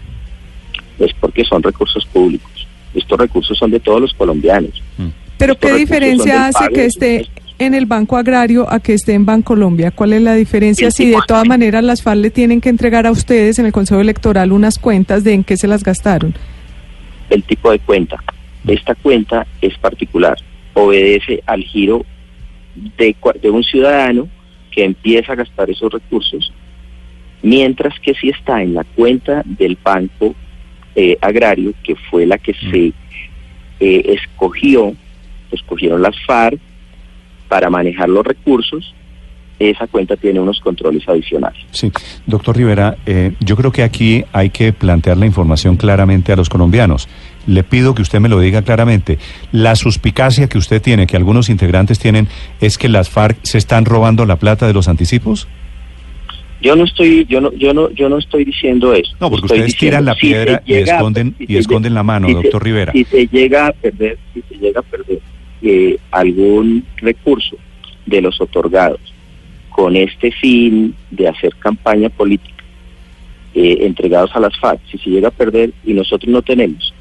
Es 0.99 1.13
porque 1.19 1.43
son 1.43 1.61
recursos 1.63 2.05
públicos. 2.05 2.67
Estos 2.93 3.19
recursos 3.19 3.57
son 3.57 3.71
de 3.71 3.79
todos 3.79 4.01
los 4.01 4.13
colombianos. 4.13 4.81
¿Pero 5.37 5.53
Estos 5.53 5.71
qué 5.71 5.77
diferencia 5.77 6.47
hace 6.47 6.69
que 6.69 6.85
esté 6.85 7.27
en 7.59 7.73
el 7.73 7.85
Banco 7.85 8.17
Agrario 8.17 8.71
a 8.71 8.79
que 8.79 8.93
esté 8.93 9.13
en 9.13 9.25
Bancolombia? 9.25 9.91
¿Cuál 9.91 10.13
es 10.13 10.21
la 10.21 10.33
diferencia 10.33 10.91
si 10.91 11.09
de 11.09 11.17
todas 11.27 11.47
maneras 11.47 11.83
las 11.83 12.01
FARC 12.01 12.19
le 12.19 12.29
tienen 12.31 12.61
que 12.61 12.69
entregar 12.69 13.05
a 13.05 13.11
ustedes 13.11 13.59
en 13.59 13.65
el 13.65 13.71
Consejo 13.71 14.01
Electoral 14.01 14.51
unas 14.51 14.79
cuentas 14.79 15.23
de 15.23 15.33
en 15.33 15.43
qué 15.43 15.57
se 15.57 15.67
las 15.67 15.83
gastaron? 15.83 16.33
El 17.29 17.43
tipo 17.43 17.71
de 17.71 17.79
cuenta. 17.79 18.21
Esta 18.67 18.95
cuenta 18.95 19.45
es 19.61 19.77
particular. 19.77 20.37
Obedece 20.73 21.41
al 21.45 21.63
giro 21.63 22.05
de, 22.97 23.15
de 23.41 23.49
un 23.49 23.63
ciudadano 23.63 24.27
que 24.71 24.83
empieza 24.83 25.33
a 25.33 25.35
gastar 25.35 25.69
esos 25.69 25.91
recursos, 25.91 26.51
mientras 27.41 27.97
que 28.01 28.13
si 28.13 28.29
está 28.29 28.61
en 28.61 28.73
la 28.73 28.83
cuenta 28.83 29.41
del 29.45 29.77
Banco 29.81 30.35
eh, 30.95 31.17
Agrario, 31.21 31.73
que 31.83 31.95
fue 31.95 32.25
la 32.25 32.37
que 32.37 32.53
se 32.53 32.93
eh, 33.79 34.15
escogió, 34.15 34.93
escogieron 35.51 36.01
las 36.01 36.15
FARC 36.25 36.59
para 37.47 37.69
manejar 37.69 38.09
los 38.09 38.25
recursos, 38.25 38.93
esa 39.59 39.87
cuenta 39.87 40.17
tiene 40.17 40.39
unos 40.39 40.59
controles 40.59 41.07
adicionales. 41.07 41.59
Sí, 41.71 41.91
doctor 42.25 42.57
Rivera, 42.57 42.97
eh, 43.05 43.33
yo 43.39 43.55
creo 43.55 43.71
que 43.71 43.83
aquí 43.83 44.25
hay 44.33 44.49
que 44.49 44.73
plantear 44.73 45.17
la 45.17 45.25
información 45.25 45.77
claramente 45.77 46.33
a 46.33 46.35
los 46.35 46.49
colombianos. 46.49 47.07
Le 47.47 47.63
pido 47.63 47.95
que 47.95 48.01
usted 48.01 48.19
me 48.19 48.27
lo 48.27 48.39
diga 48.39 48.63
claramente. 48.63 49.17
La 49.51 49.75
suspicacia 49.75 50.47
que 50.47 50.57
usted 50.57 50.81
tiene, 50.81 51.07
que 51.07 51.15
algunos 51.15 51.49
integrantes 51.49 51.99
tienen, 51.99 52.27
es 52.59 52.77
que 52.77 52.89
las 52.89 53.09
FARC 53.09 53.37
se 53.43 53.57
están 53.57 53.85
robando 53.85 54.25
la 54.25 54.37
plata 54.37 54.67
de 54.67 54.73
los 54.73 54.87
anticipos. 54.87 55.47
Yo 56.62 56.75
no 56.75 56.85
estoy, 56.85 57.25
yo 57.25 57.41
no, 57.41 57.51
yo 57.53 57.74
no, 57.74 57.89
yo 57.91 58.09
no 58.09 58.17
estoy 58.17 58.45
diciendo 58.45 58.93
eso. 58.93 59.15
No, 59.19 59.29
porque 59.29 59.45
Estoy 59.45 59.59
ustedes 59.59 59.77
tiran 59.77 60.05
la 60.05 60.13
si 60.15 60.21
piedra 60.21 60.62
y 60.65 60.74
llega 60.74 60.97
a- 60.97 61.01
esconden- 61.01 61.35
si 61.38 61.45
y 61.47 61.57
esconden 61.57 61.93
la 61.93 62.03
mano, 62.03 62.27
si 62.27 62.33
se- 62.33 62.41
doctor 62.41 62.63
Rivera. 62.63 62.91
Si 62.93 63.03
se 63.03 63.27
llega 63.27 63.67
a 63.67 63.71
perder, 63.74 64.17
si 64.33 64.41
se 64.50 64.55
llega 64.55 64.79
a 64.79 64.83
perder 64.83 65.19
eh, 65.62 65.97
algún 66.12 66.85
recurso 66.97 67.57
de 68.05 68.21
los 68.21 68.39
otorgados 68.39 69.00
con 69.69 69.95
este 69.95 70.31
fin 70.31 70.95
de 71.12 71.27
hacer 71.27 71.55
campaña 71.57 72.09
política 72.09 72.63
eh, 73.53 73.79
entregados 73.81 74.35
a 74.35 74.39
las 74.39 74.57
FARC, 74.57 74.79
si 74.91 74.97
se 74.97 75.09
llega 75.09 75.29
a 75.29 75.31
perder 75.31 75.71
y 75.85 75.93
nosotros 75.93 76.29
no 76.31 76.41
tenemos 76.41 76.93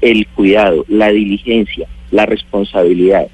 el 0.00 0.26
cuidado, 0.28 0.84
la 0.88 1.10
diligencia, 1.10 1.86
la 2.10 2.24
responsabilidad 2.26 3.26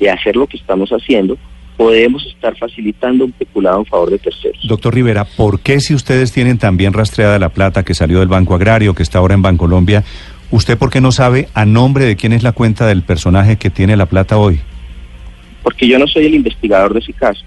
de 0.00 0.10
hacer 0.10 0.36
lo 0.36 0.46
que 0.46 0.56
estamos 0.56 0.90
haciendo, 0.90 1.36
podemos 1.78 2.26
estar 2.26 2.58
facilitando 2.58 3.24
un 3.24 3.30
peculado 3.30 3.78
en 3.78 3.86
favor 3.86 4.10
de 4.10 4.18
terceros. 4.18 4.58
Doctor 4.66 4.92
Rivera, 4.92 5.24
¿por 5.24 5.60
qué 5.60 5.78
si 5.78 5.94
ustedes 5.94 6.32
tienen 6.32 6.58
también 6.58 6.92
rastreada 6.92 7.38
la 7.38 7.50
plata 7.50 7.84
que 7.84 7.94
salió 7.94 8.18
del 8.18 8.26
Banco 8.26 8.56
Agrario, 8.56 8.94
que 8.94 9.04
está 9.04 9.20
ahora 9.20 9.34
en 9.34 9.42
Bancolombia, 9.42 10.02
usted 10.50 10.76
por 10.76 10.90
qué 10.90 11.00
no 11.00 11.12
sabe 11.12 11.48
a 11.54 11.64
nombre 11.64 12.04
de 12.04 12.16
quién 12.16 12.32
es 12.32 12.42
la 12.42 12.50
cuenta 12.50 12.84
del 12.88 13.02
personaje 13.02 13.56
que 13.56 13.70
tiene 13.70 13.96
la 13.96 14.06
plata 14.06 14.38
hoy? 14.38 14.60
Porque 15.62 15.86
yo 15.86 16.00
no 16.00 16.08
soy 16.08 16.26
el 16.26 16.34
investigador 16.34 16.94
de 16.94 16.98
ese 16.98 17.12
caso. 17.12 17.44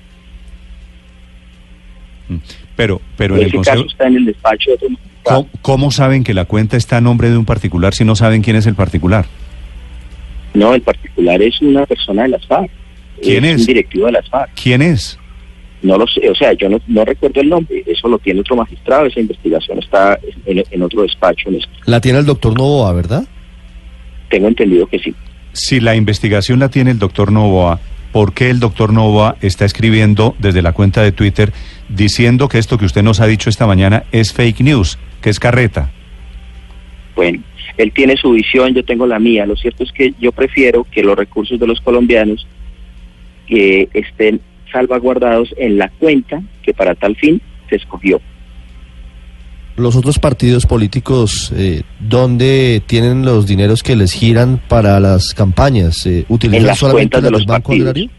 Pero, 2.77 3.01
pero 3.17 3.35
en 3.35 3.41
el 3.41 3.47
ese 3.47 3.57
Consejo... 3.57 3.77
caso 3.79 3.89
está 3.89 4.07
en 4.07 4.15
el 4.15 4.25
despacho 4.25 4.69
de 4.69 4.75
otro. 4.75 4.87
¿Cómo, 5.23 5.49
cómo 5.61 5.91
saben 5.91 6.23
que 6.23 6.33
la 6.33 6.45
cuenta 6.45 6.77
está 6.77 6.97
a 6.97 7.01
nombre 7.01 7.29
de 7.29 7.37
un 7.37 7.45
particular 7.45 7.93
si 7.93 8.05
no 8.05 8.15
saben 8.15 8.41
quién 8.41 8.55
es 8.55 8.65
el 8.65 8.75
particular? 8.75 9.25
No, 10.53 10.73
el 10.73 10.81
particular 10.81 11.41
es 11.41 11.61
una 11.61 11.85
persona 11.85 12.23
de 12.23 12.29
las 12.29 12.47
FARC. 12.47 12.71
¿Quién 13.21 13.45
es? 13.45 13.61
un 13.61 13.67
directivo 13.67 14.05
de 14.07 14.11
las 14.13 14.29
FARC. 14.29 14.51
¿Quién 14.61 14.81
es? 14.81 15.17
No 15.81 15.97
lo 15.97 16.05
sé, 16.07 16.29
o 16.29 16.35
sea, 16.35 16.53
yo 16.53 16.69
no, 16.69 16.79
no 16.87 17.03
recuerdo 17.05 17.41
el 17.41 17.49
nombre. 17.49 17.83
Eso 17.87 18.07
lo 18.07 18.19
tiene 18.19 18.41
otro 18.41 18.55
magistrado. 18.55 19.05
Esa 19.07 19.19
investigación 19.19 19.79
está 19.79 20.19
en, 20.45 20.63
en 20.69 20.81
otro 20.83 21.01
despacho. 21.01 21.49
en 21.49 21.55
esto. 21.55 21.69
La 21.85 21.99
tiene 21.99 22.19
el 22.19 22.25
doctor 22.25 22.55
Novoa, 22.55 22.93
¿verdad? 22.93 23.23
Tengo 24.29 24.47
entendido 24.47 24.85
que 24.87 24.99
sí. 24.99 25.15
Si 25.53 25.79
la 25.79 25.95
investigación 25.95 26.59
la 26.59 26.69
tiene 26.69 26.91
el 26.91 26.99
doctor 26.99 27.31
Novoa, 27.31 27.79
¿por 28.11 28.33
qué 28.33 28.49
el 28.49 28.59
doctor 28.59 28.93
Novoa 28.93 29.37
está 29.41 29.65
escribiendo 29.65 30.35
desde 30.39 30.61
la 30.61 30.71
cuenta 30.73 31.01
de 31.01 31.11
Twitter 31.11 31.51
diciendo 31.89 32.47
que 32.47 32.59
esto 32.59 32.77
que 32.77 32.85
usted 32.85 33.01
nos 33.03 33.19
ha 33.19 33.27
dicho 33.27 33.49
esta 33.49 33.65
mañana 33.65 34.03
es 34.11 34.33
fake 34.33 34.61
news, 34.61 34.99
que 35.21 35.29
es 35.31 35.39
carreta? 35.39 35.89
Bueno, 37.15 37.41
él 37.77 37.91
tiene 37.91 38.15
su 38.17 38.31
visión, 38.31 38.73
yo 38.73 38.85
tengo 38.85 39.07
la 39.07 39.19
mía. 39.19 39.45
Lo 39.45 39.55
cierto 39.55 39.83
es 39.83 39.91
que 39.91 40.13
yo 40.19 40.31
prefiero 40.31 40.85
que 40.89 41.03
los 41.03 41.17
recursos 41.17 41.59
de 41.59 41.67
los 41.67 41.81
colombianos 41.81 42.47
eh, 43.49 43.87
estén 43.93 44.41
salvaguardados 44.71 45.53
en 45.57 45.77
la 45.77 45.89
cuenta 45.89 46.41
que 46.63 46.73
para 46.73 46.95
tal 46.95 47.15
fin 47.15 47.41
se 47.69 47.75
escogió. 47.75 48.21
Los 49.77 49.95
otros 49.95 50.19
partidos 50.19 50.65
políticos, 50.65 51.51
eh, 51.55 51.81
¿dónde 51.99 52.81
tienen 52.85 53.23
los 53.25 53.47
dineros 53.47 53.83
que 53.83 53.95
les 53.95 54.11
giran 54.13 54.61
para 54.67 54.99
las 54.99 55.33
campañas? 55.33 56.05
Eh, 56.05 56.19
En 56.19 56.25
¿Utilizan 56.29 56.67
las 56.67 56.77
solamente 56.79 57.11
cuentas 57.17 57.23
de 57.23 57.31
los 57.31 57.45
Banco 57.45 57.69
partidos. 57.69 57.89
Agrario? 57.89 58.09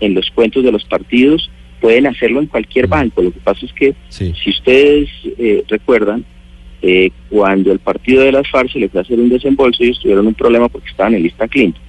En 0.00 0.14
los 0.14 0.30
cuentos 0.30 0.64
de 0.64 0.72
los 0.72 0.84
partidos 0.84 1.50
pueden 1.80 2.06
hacerlo 2.06 2.40
en 2.40 2.46
cualquier 2.46 2.86
banco. 2.86 3.22
Lo 3.22 3.32
que 3.32 3.40
pasa 3.40 3.64
es 3.66 3.72
que 3.72 3.94
Sí. 4.08 4.32
Si 4.42 4.50
ustedes 4.50 5.08
eh, 5.38 5.62
recuerdan, 5.68 6.24
eh, 6.80 7.10
cuando 7.28 7.70
el 7.72 7.78
partido 7.80 8.22
de 8.22 8.32
las 8.32 8.48
FARC 8.48 8.72
se 8.72 8.78
les 8.78 8.90
fue 8.90 9.00
a 9.00 9.02
hacer 9.02 9.18
un 9.18 9.28
desembolso, 9.28 9.82
ellos 9.82 10.00
tuvieron 10.00 10.26
un 10.26 10.34
problema 10.34 10.68
porque 10.68 10.88
estaban 10.88 11.14
en 11.14 11.22
lista 11.22 11.46
Clinton. 11.48 11.82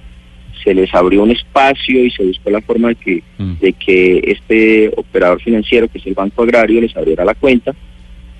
Se 0.64 0.74
les 0.74 0.92
abrió 0.94 1.22
un 1.22 1.30
espacio 1.30 2.04
y 2.04 2.10
se 2.10 2.24
buscó 2.24 2.50
la 2.50 2.60
forma 2.60 2.88
de 2.88 2.94
que, 2.96 3.22
Mm. 3.38 3.52
de 3.60 3.72
que 3.72 4.20
este 4.26 4.90
operador 4.96 5.40
financiero, 5.40 5.88
que 5.88 5.98
es 5.98 6.06
el 6.06 6.14
Banco 6.14 6.42
Agrario, 6.42 6.80
les 6.80 6.94
abriera 6.96 7.24
la 7.24 7.34
cuenta 7.34 7.72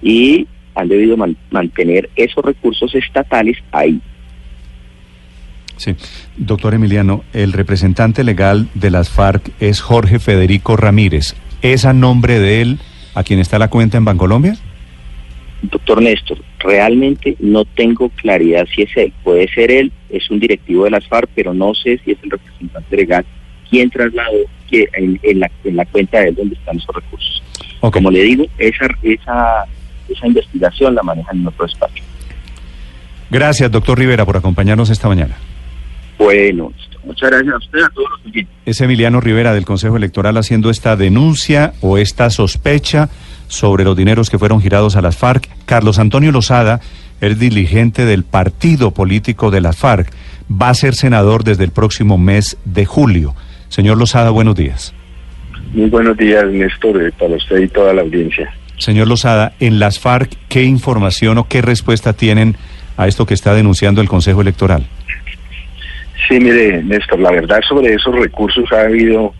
y 0.03 0.47
han 0.75 0.89
debido 0.89 1.17
man- 1.17 1.37
mantener 1.51 2.11
esos 2.17 2.45
recursos 2.45 2.95
estatales 2.95 3.57
ahí. 3.73 4.01
Sí. 5.77 5.95
Doctor 6.37 6.75
Emiliano, 6.75 7.25
el 7.33 7.53
representante 7.55 8.23
legal 8.23 8.69
de 8.75 8.91
las 8.91 9.09
FARC 9.09 9.51
es 9.61 9.81
Jorge 9.81 10.19
Federico 10.19 10.77
Ramírez. 10.77 11.35
¿Es 11.63 11.85
a 11.87 11.93
nombre 11.95 12.39
de 12.39 12.61
él 12.61 12.79
a 13.15 13.23
quien 13.25 13.39
está 13.41 13.59
la 13.59 13.69
cuenta 13.69 13.97
en 13.97 14.05
Bancolombia? 14.05 14.57
Doctor 15.63 16.03
Néstor, 16.03 16.39
realmente 16.59 17.37
no 17.39 17.65
tengo 17.65 18.09
claridad 18.11 18.67
si 18.75 18.83
es 18.83 18.97
él. 18.97 19.13
Puede 19.23 19.49
ser 19.49 19.71
él, 19.71 19.93
es 20.09 20.31
un 20.31 20.41
directivo 20.41 20.85
de 20.85 20.91
las 20.91 21.07
FARC, 21.07 21.29
pero 21.35 21.53
no 21.53 21.75
sé 21.75 22.01
si 22.05 22.13
es 22.13 22.19
el 22.23 22.31
representante 22.31 22.97
legal 22.97 23.25
quien 23.69 23.89
trasladó 23.89 24.39
que 24.69 24.89
en, 24.95 25.21
en 25.23 25.41
la, 25.41 25.51
en 25.65 25.77
la 25.77 25.85
cuenta 25.87 26.19
de 26.21 26.29
él 26.29 26.35
donde 26.35 26.57
están 26.57 26.77
esos 26.77 26.95
recursos. 26.95 27.43
Ok. 27.81 27.95
Como 27.95 28.11
le 28.11 28.23
digo, 28.23 28.45
esa, 28.59 28.87
esa, 29.03 29.65
esa 30.09 30.27
investigación 30.27 30.95
la 30.95 31.03
manejan 31.03 31.39
en 31.41 31.47
otro 31.47 31.65
despacho. 31.65 32.03
Gracias, 33.31 33.71
doctor 33.71 33.99
Rivera, 33.99 34.27
por 34.27 34.37
acompañarnos 34.37 34.91
esta 34.91 35.09
mañana. 35.09 35.37
Bueno, 36.19 36.73
muchas 37.05 37.31
gracias 37.31 37.55
a 37.55 37.59
usted, 37.59 37.79
a 37.81 37.89
todos 37.91 38.11
los 38.11 38.27
oyentes. 38.27 38.55
Es 38.67 38.81
Emiliano 38.81 39.21
Rivera 39.21 39.55
del 39.55 39.65
Consejo 39.65 39.97
Electoral 39.97 40.37
haciendo 40.37 40.69
esta 40.69 40.97
denuncia 40.97 41.73
o 41.81 41.97
esta 41.97 42.29
sospecha 42.29 43.09
sobre 43.51 43.85
los 43.85 43.97
dineros 43.97 44.31
que 44.31 44.39
fueron 44.39 44.63
girados 44.63 44.97
a 44.97 45.03
las 45.03 45.17
FARC. 45.17 45.49
Carlos 45.67 45.99
Antonio 45.99 46.31
Lozada, 46.33 46.81
el 47.21 47.39
dirigente 47.39 48.05
del 48.05 48.23
partido 48.23 48.93
político 48.93 49.51
de 49.51 49.61
las 49.61 49.77
FARC, 49.77 50.11
va 50.51 50.71
a 50.71 50.75
ser 50.75 50.95
senador 50.95 51.45
desde 51.45 51.65
el 51.65 51.73
próximo 51.73 52.17
mes 52.17 52.57
de 52.65 52.87
julio. 52.87 53.35
Señor 53.69 53.99
Lozada, 53.99 54.31
buenos 54.31 54.55
días. 54.55 54.95
Muy 55.75 55.91
buenos 55.91 56.17
días, 56.17 56.45
Néstor, 56.47 57.03
eh, 57.03 57.13
para 57.19 57.35
usted 57.35 57.59
y 57.59 57.69
toda 57.69 57.93
la 57.93 58.03
audiencia. 58.03 58.53
Señor 58.79 59.09
Lozada, 59.09 59.53
en 59.61 59.79
las 59.79 59.99
FARC, 59.99 60.31
¿qué 60.49 60.63
información 60.63 61.37
o 61.39 61.49
qué 61.49 61.61
respuesta 61.61 62.13
tienen 62.13 62.57
a 62.97 63.09
esto 63.09 63.27
que 63.27 63.35
está 63.35 63.53
denunciando 63.53 64.01
el 64.01 64.09
Consejo 64.09 64.41
Electoral? 64.41 64.87
Sí, 66.29 66.39
mire, 66.39 66.83
Néstor, 66.85 67.19
la 67.19 67.33
verdad 67.33 67.61
sobre 67.69 67.95
esos 67.95 68.15
recursos 68.15 68.65
ha 68.73 68.83
habido 68.83 69.35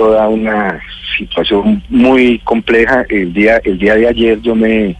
toda 0.00 0.26
una 0.30 0.80
situación 1.18 1.82
muy 1.90 2.38
compleja. 2.38 3.04
El 3.10 3.34
día, 3.34 3.60
el 3.62 3.78
día 3.78 3.96
de 3.96 4.08
ayer 4.08 4.40
yo 4.40 4.54
me 4.54 4.96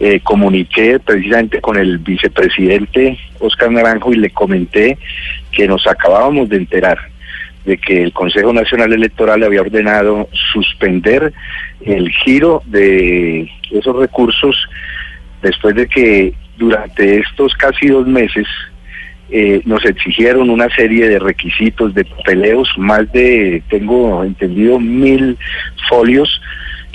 eh, 0.00 0.18
comuniqué 0.24 0.98
precisamente 0.98 1.60
con 1.60 1.78
el 1.78 1.98
vicepresidente 1.98 3.16
Oscar 3.38 3.70
Naranjo 3.70 4.12
y 4.12 4.16
le 4.16 4.30
comenté 4.30 4.98
que 5.52 5.68
nos 5.68 5.86
acabábamos 5.86 6.48
de 6.48 6.56
enterar 6.56 6.98
de 7.64 7.78
que 7.78 8.02
el 8.02 8.12
Consejo 8.12 8.52
Nacional 8.52 8.92
Electoral 8.92 9.44
había 9.44 9.60
ordenado 9.60 10.28
suspender 10.52 11.32
el 11.82 12.10
giro 12.10 12.64
de 12.66 13.48
esos 13.70 13.94
recursos 13.94 14.56
después 15.40 15.76
de 15.76 15.86
que 15.86 16.34
durante 16.56 17.20
estos 17.20 17.54
casi 17.54 17.86
dos 17.86 18.08
meses 18.08 18.48
eh, 19.34 19.62
nos 19.64 19.82
exigieron 19.86 20.50
una 20.50 20.68
serie 20.68 21.08
de 21.08 21.18
requisitos 21.18 21.94
de 21.94 22.04
peleos, 22.22 22.68
más 22.76 23.10
de, 23.12 23.62
tengo 23.70 24.22
entendido, 24.24 24.78
mil 24.78 25.38
folios 25.88 26.38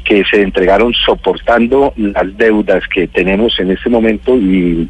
que 0.06 0.24
se 0.24 0.44
entregaron 0.44 0.94
soportando 0.94 1.94
las 1.98 2.38
deudas 2.38 2.88
que 2.90 3.08
tenemos 3.08 3.60
en 3.60 3.72
este 3.72 3.90
momento 3.90 4.38
y 4.38 4.88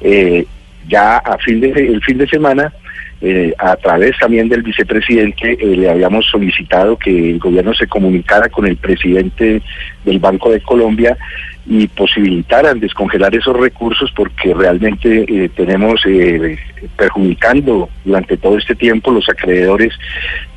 eh, 0.00 0.46
ya 0.88 1.18
a 1.18 1.36
fin 1.36 1.60
de 1.60 1.68
el 1.68 2.02
fin 2.02 2.16
de 2.16 2.26
semana 2.26 2.72
eh, 3.20 3.52
a 3.58 3.76
través 3.76 4.16
también 4.18 4.48
del 4.48 4.62
vicepresidente 4.62 5.58
le 5.60 5.90
habíamos 5.90 6.24
solicitado 6.30 6.96
que 6.96 7.32
el 7.32 7.38
gobierno 7.38 7.74
se 7.74 7.88
comunicara 7.88 8.48
con 8.48 8.66
el 8.66 8.78
presidente 8.78 9.60
del 10.06 10.18
Banco 10.18 10.50
de 10.50 10.62
Colombia 10.62 11.18
y 11.66 11.86
posibilitaran 11.88 12.80
descongelar 12.80 13.34
esos 13.34 13.56
recursos 13.56 14.10
porque 14.14 14.54
realmente 14.54 15.24
eh, 15.28 15.48
tenemos 15.50 16.00
eh, 16.06 16.58
perjudicando 16.96 17.88
durante 18.04 18.36
todo 18.36 18.56
este 18.56 18.74
tiempo 18.74 19.10
los 19.10 19.28
acreedores 19.28 19.92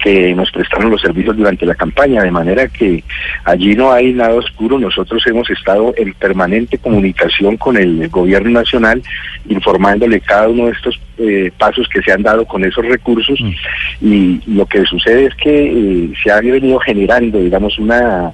que 0.04 0.36
nos 0.36 0.52
prestaron 0.52 0.92
los 0.92 1.02
servicios 1.02 1.38
durante 1.38 1.66
la 1.66 1.76
campaña, 1.76 2.22
de 2.22 2.32
manera 2.32 2.68
que 2.68 3.04
allí 3.46 3.74
no 3.74 3.94
hay 3.94 4.12
nada 4.12 4.36
oscuro. 4.36 4.78
Nosotros 4.78 5.26
hemos 5.28 5.50
estado 5.50 5.94
en 5.96 6.14
permanente 6.14 6.78
comunicación 6.78 7.56
con 7.56 7.78
el 7.78 8.10
gobierno 8.10 8.50
nacional, 8.50 9.02
informándole 9.48 10.20
cada 10.20 10.50
uno 10.50 10.66
de 10.66 10.74
estos 10.74 11.00
eh, 11.18 11.52
pasos 11.58 11.88
que 11.88 12.02
se 12.02 12.12
han 12.12 12.24
dado 12.24 12.46
con 12.46 12.66
esos 12.66 12.86
recursos 12.86 13.40
mm. 13.40 13.54
y 14.02 14.42
lo 14.48 14.66
que 14.66 14.84
sucede 14.84 15.28
es 15.28 15.36
que 15.36 16.12
se 16.22 16.32
ha 16.32 16.42
venido 16.42 16.80
generando, 16.80 17.40
digamos, 17.40 17.80
una 17.80 18.34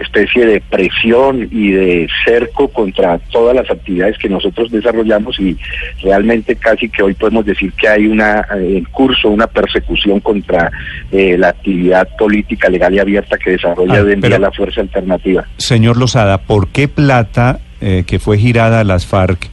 especie 0.00 0.46
de 0.46 0.60
presión 0.60 1.48
y 1.50 1.70
de 1.72 2.08
cerco 2.24 2.68
contra 2.68 3.18
todas 3.30 3.54
las 3.54 3.70
actividades 3.70 4.16
que 4.18 4.28
nosotros 4.28 4.70
desarrollamos 4.70 5.38
y 5.38 5.56
realmente 6.02 6.56
casi 6.56 6.88
que 6.88 7.02
hoy 7.02 7.14
podemos 7.14 7.44
decir 7.44 7.72
que 7.74 7.88
hay 7.88 8.06
una 8.06 8.46
eh, 8.56 8.78
en 8.78 8.84
curso 8.84 9.28
una 9.28 9.46
persecución 9.46 10.20
contra 10.20 10.70
eh, 11.12 11.36
la 11.38 11.48
actividad 11.48 12.08
política 12.18 12.68
legal 12.68 12.94
y 12.94 12.98
abierta 12.98 13.38
que 13.38 13.50
desarrolla 13.50 13.98
ah, 13.98 14.02
hoy 14.02 14.12
en 14.12 14.20
día 14.20 14.38
la 14.38 14.52
fuerza 14.52 14.80
alternativa. 14.80 15.44
Señor 15.56 15.96
Lozada, 15.96 16.38
¿por 16.38 16.68
qué 16.68 16.88
plata 16.88 17.60
eh, 17.80 18.04
que 18.06 18.18
fue 18.18 18.38
girada 18.38 18.80
a 18.80 18.84
las 18.84 19.06
FARC 19.06 19.48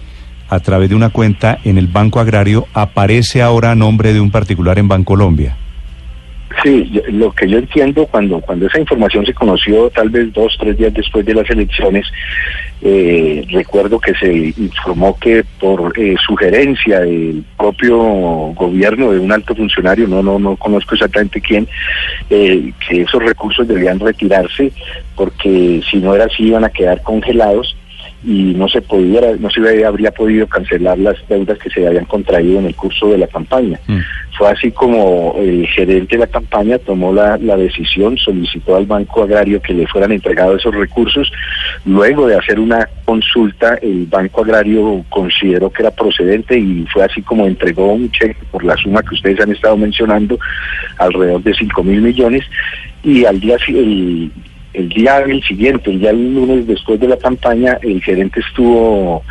a 0.50 0.60
través 0.60 0.89
de 0.89 0.96
una 0.96 1.10
cuenta 1.10 1.60
en 1.63 1.77
el 1.77 1.88
Banco 1.88 2.19
Agrario 2.19 2.67
aparece 2.74 3.41
ahora 3.41 3.72
a 3.72 3.75
nombre 3.75 4.13
de 4.13 4.19
un 4.19 4.31
particular 4.31 4.79
en 4.79 4.88
Bancolombia? 4.88 5.57
Sí, 6.64 7.02
lo 7.10 7.32
que 7.34 7.48
yo 7.48 7.60
entiendo 7.60 8.08
cuando 8.08 8.42
cuando 8.42 8.66
esa 8.66 8.79
información 8.79 9.25
se 9.25 9.34
conoció, 9.34 9.90
tal 9.92 10.10
vez 10.10 10.34
dos, 10.34 10.58
tres 10.60 10.77
días 10.77 10.94
después 10.94 11.24
de 11.25 11.36
las 11.36 11.48
elecciones, 11.50 12.08
eh, 12.81 13.46
recuerdo 13.51 14.00
que 14.00 14.14
se 14.16 14.53
informó 14.58 15.18
que 15.20 15.44
por 15.60 15.94
eh, 16.00 16.16
sugerencia 16.25 17.01
del 17.01 17.44
propio 17.58 17.98
gobierno 18.55 19.12
de 19.12 19.20
un 19.20 19.31
alto 19.31 19.53
funcionario, 19.55 20.08
no 20.08 20.24
no 20.24 20.40
no 20.40 20.55
conozco 20.55 20.96
exactamente 20.96 21.42
quién, 21.42 21.68
eh, 22.29 22.72
que 22.88 23.01
esos 23.01 23.24
recursos 23.24 23.68
debían 23.68 24.00
retirarse 24.00 24.72
porque 25.16 25.81
si 25.90 25.98
no 25.98 26.16
era 26.16 26.25
así 26.25 26.48
iban 26.48 26.64
a 26.64 26.70
quedar 26.70 27.03
congelados 27.03 27.75
y 28.24 28.53
no 28.56 28.68
se 28.68 28.82
podía, 28.82 29.22
no 29.40 29.50
se 29.50 29.86
habría 29.86 30.12
podido 30.12 30.48
cancelar 30.48 30.98
las 30.98 31.16
deudas 31.27 31.58
que 31.60 31.70
se 31.70 31.86
habían 31.86 32.06
contraído 32.06 32.60
en 32.60 32.66
el 32.66 32.75
curso 32.75 33.10
de 33.10 33.20
la 33.20 33.27
campaña. 33.27 33.80
Mm. 33.88 34.00
Fue 34.38 34.50
así 34.51 34.72
como 34.72 35.36
el 35.40 35.66
gerente 35.68 36.16
de 36.16 36.20
la 36.20 36.27
campaña 36.27 36.77
tomó 36.77 37.12
la, 37.12 37.38
decisión, 37.38 38.18
solicitó 38.18 38.75
al 38.75 38.86
Banco 38.86 39.24
Agrario 39.24 39.62
que 39.62 39.74
le 39.74 39.88
fueran 39.88 40.12
entregados 40.12 40.60
esos 40.60 40.75
recursos. 40.75 41.32
Luego 41.86 42.27
de 42.27 42.36
hacer 42.36 42.60
una 42.60 42.88
consulta, 43.06 43.75
el 43.82 44.06
Banco 44.06 44.44
Agrario 44.44 45.03
consideró 45.10 45.72
que 45.72 45.82
era 45.82 45.92
procedente 45.92 46.58
y 46.58 46.86
fue 46.92 47.03
así 47.03 47.22
como 47.24 47.48
entregó 47.48 47.94
un 47.94 48.12
cheque 48.12 48.38
por 48.51 48.64
la 48.64 48.77
suma 48.77 49.01
que 49.01 49.16
ustedes 49.16 49.40
han 49.40 49.51
estado 49.51 49.75
mencionando, 49.75 50.38
alrededor 51.00 51.42
de 51.42 51.56
5 51.56 51.84
mil 51.84 52.01
millones. 52.01 52.46
Y 53.03 53.25
al 53.25 53.40
día 53.40 53.58
el, 53.70 54.32
el 54.77 54.90
día 54.90 55.18
el 55.20 55.44
siguiente, 55.44 55.90
el 55.90 56.00
día 56.00 56.13
lunes 56.13 56.68
después 56.68 57.00
de 57.00 57.07
la 57.07 57.18
campaña, 57.18 57.79
el 57.81 58.01
gerente 58.03 58.42
estuvo 58.42 59.24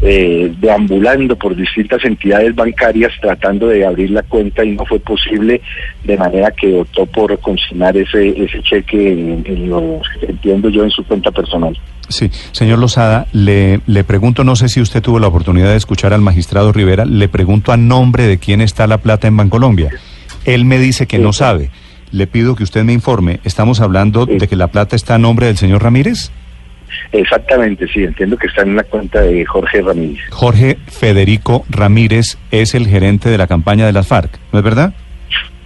eh, 0.00 0.52
deambulando 0.60 1.34
por 1.34 1.56
distintas 1.56 2.04
entidades 2.04 2.54
bancarias 2.54 3.12
tratando 3.20 3.66
de 3.66 3.84
abrir 3.84 4.12
la 4.12 4.22
cuenta 4.22 4.64
y 4.64 4.76
no 4.76 4.86
fue 4.86 5.00
posible, 5.00 5.60
de 6.04 6.16
manera 6.16 6.52
que 6.52 6.80
optó 6.80 7.04
por 7.06 7.36
consignar 7.40 7.96
ese, 7.96 8.28
ese 8.44 8.62
cheque 8.62 9.12
en, 9.44 9.68
lo 9.68 10.00
entiendo 10.22 10.68
yo 10.68 10.84
en 10.84 10.90
su 10.90 11.04
cuenta 11.04 11.32
personal. 11.32 11.76
Sí, 12.08 12.30
señor 12.52 12.78
Lozada, 12.78 13.26
le, 13.32 13.80
le 13.86 14.04
pregunto, 14.04 14.44
no 14.44 14.54
sé 14.54 14.68
si 14.68 14.80
usted 14.80 15.02
tuvo 15.02 15.18
la 15.18 15.26
oportunidad 15.26 15.70
de 15.70 15.76
escuchar 15.78 16.12
al 16.12 16.20
magistrado 16.20 16.72
Rivera, 16.72 17.04
le 17.06 17.28
pregunto 17.28 17.72
a 17.72 17.76
nombre 17.76 18.28
de 18.28 18.38
quién 18.38 18.60
está 18.60 18.86
la 18.86 18.98
plata 18.98 19.26
en 19.26 19.36
Bancolombia. 19.36 19.90
Él 20.44 20.64
me 20.64 20.78
dice 20.78 21.08
que 21.08 21.18
no 21.18 21.32
sabe 21.32 21.70
le 22.12 22.26
pido 22.26 22.54
que 22.54 22.62
usted 22.62 22.84
me 22.84 22.92
informe. 22.92 23.40
¿Estamos 23.44 23.80
hablando 23.80 24.26
de 24.26 24.46
que 24.46 24.56
la 24.56 24.68
plata 24.68 24.94
está 24.94 25.16
a 25.16 25.18
nombre 25.18 25.46
del 25.46 25.56
señor 25.56 25.82
Ramírez? 25.82 26.30
Exactamente, 27.12 27.86
sí, 27.88 28.04
entiendo 28.04 28.36
que 28.36 28.46
está 28.46 28.62
en 28.62 28.76
la 28.76 28.84
cuenta 28.84 29.20
de 29.22 29.44
Jorge 29.44 29.82
Ramírez. 29.82 30.22
Jorge 30.30 30.78
Federico 30.86 31.64
Ramírez 31.68 32.38
es 32.50 32.74
el 32.74 32.86
gerente 32.86 33.30
de 33.30 33.38
la 33.38 33.46
campaña 33.46 33.86
de 33.86 33.92
las 33.92 34.06
FARC, 34.06 34.38
¿no 34.52 34.58
es 34.58 34.64
verdad? 34.64 34.94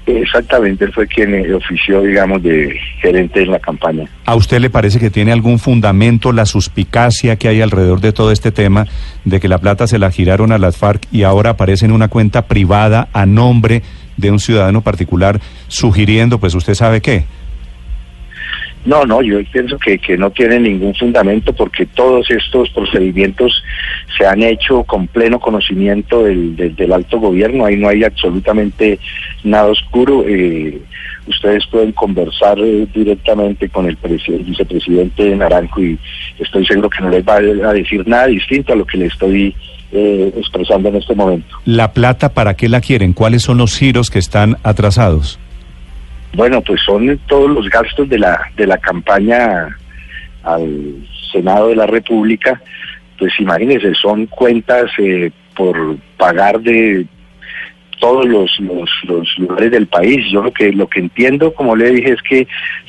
Exactamente, 0.07 0.85
él 0.85 0.93
fue 0.93 1.09
quien 1.09 1.35
eh, 1.35 1.53
ofició, 1.53 2.01
digamos, 2.03 2.41
de 2.41 2.79
gerente 3.01 3.43
en 3.43 3.51
la 3.51 3.59
campaña. 3.59 4.05
¿A 4.25 4.37
usted 4.37 4.61
le 4.61 4.71
parece 4.71 5.01
que 5.01 5.11
tiene 5.11 5.33
algún 5.33 5.59
fundamento 5.59 6.31
la 6.31 6.47
suspicacia 6.47 7.35
que 7.37 7.49
hay 7.49 7.61
alrededor 7.61 8.01
de 8.01 8.13
todo 8.13 8.31
este 8.31 8.53
tema 8.53 8.87
de 9.25 9.41
que 9.41 9.49
la 9.49 9.59
plata 9.59 9.89
se 9.89 9.99
la 9.99 10.13
giraron 10.13 10.53
a 10.53 10.59
las 10.59 10.77
FARC 10.77 11.09
y 11.11 11.25
ahora 11.25 11.51
aparece 11.51 11.87
en 11.87 11.93
una 11.93 12.07
cuenta 12.07 12.47
privada 12.47 13.09
a 13.13 13.27
nombre 13.27 13.83
de 14.17 14.31
un 14.31 14.39
ciudadano 14.39 14.81
particular 14.83 15.41
sugiriendo, 15.69 16.39
pues 16.39 16.55
usted 16.55 16.75
sabe 16.75 17.01
qué. 17.01 17.25
No, 18.87 19.05
no, 19.05 19.21
yo 19.21 19.39
pienso 19.53 19.79
que, 19.79 19.99
que 19.99 20.17
no 20.17 20.31
tiene 20.31 20.61
ningún 20.61 20.95
fundamento 20.95 21.53
porque 21.53 21.87
todos 21.87 22.31
estos 22.31 22.71
procedimientos 22.71 23.63
se 24.17 24.25
han 24.25 24.45
hecho 24.45 24.85
con 24.85 25.09
pleno 25.09 25.41
conocimiento 25.41 26.23
del, 26.23 26.55
del, 26.55 26.93
alto 26.93 27.19
gobierno, 27.19 27.65
ahí 27.65 27.77
no 27.77 27.89
hay 27.89 28.05
absolutamente 28.05 29.01
nada 29.43 29.67
oscuro. 29.67 30.25
Eh, 30.29 30.81
ustedes 31.27 31.67
pueden 31.67 31.91
conversar 31.91 32.61
eh, 32.61 32.87
directamente 32.95 33.69
con 33.69 33.87
el, 33.87 33.99
el, 34.05 34.45
vicepresidente 34.45 35.35
Naranjo 35.35 35.83
y 35.83 35.99
estoy 36.39 36.65
seguro 36.65 36.89
que 36.89 37.03
no 37.03 37.11
les 37.11 37.27
va 37.27 37.39
a 37.39 37.73
decir 37.73 38.07
nada 38.07 38.29
distinto 38.29 38.73
a 38.73 38.77
lo 38.77 38.87
que 38.87 38.99
le 38.99 39.07
estoy 39.07 39.53
eh, 39.93 40.33
expresando 40.37 40.89
en 40.89 40.97
este 40.97 41.15
momento. 41.15 41.57
¿La 41.65 41.93
plata 41.93 42.33
para 42.33 42.55
qué 42.55 42.69
la 42.69 42.81
quieren? 42.81 43.13
¿Cuáles 43.13 43.43
son 43.43 43.59
los 43.59 43.77
giros 43.77 44.11
que 44.11 44.19
están 44.19 44.57
atrasados? 44.63 45.39
Bueno, 46.35 46.61
pues 46.61 46.81
son 46.85 47.19
todos 47.27 47.51
los 47.51 47.69
gastos 47.71 48.09
de 48.09 48.19
la, 48.19 48.41
de 48.57 48.67
la 48.67 48.79
campaña 48.79 49.77
al 50.43 51.07
Senado 51.33 51.69
de 51.69 51.77
la 51.77 51.87
República. 51.87 52.61
Pues 53.19 53.33
imagínense, 53.39 53.95
son 53.95 54.27
cuentas 54.27 54.91
eh, 54.99 55.31
por 55.55 55.97
pagar 56.17 56.61
de 56.61 57.07
todos 57.99 58.27
los, 58.27 58.51
los, 59.05 59.39
lugares 59.39 59.71
del 59.71 59.87
país. 59.87 60.31
Yo 60.31 60.43
lo 60.43 60.53
que 60.53 60.73
lo 60.73 60.89
que 60.89 61.01
entiendo, 61.01 61.55
como 61.55 61.75
le 61.75 61.91
dije, 61.91 62.13
es 62.13 62.23
que 62.23 62.47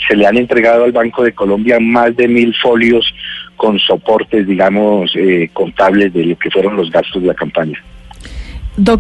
se 0.08 0.16
le 0.16 0.28
han 0.28 0.38
entregado 0.38 0.84
al 0.84 0.92
Banco 0.92 1.24
de 1.24 1.34
Colombia 1.34 1.80
más 1.80 2.16
de 2.16 2.28
mil 2.28 2.54
folios 2.62 3.14
con 3.58 3.78
soportes, 3.80 4.48
digamos, 4.48 5.12
eh, 5.16 5.50
contables 5.52 6.14
de 6.14 6.26
lo 6.26 6.38
que 6.38 6.50
fueron 6.50 6.78
los 6.78 6.90
gastos 6.90 7.22
de 7.22 7.28
la 7.28 7.34
campaña. 7.34 7.78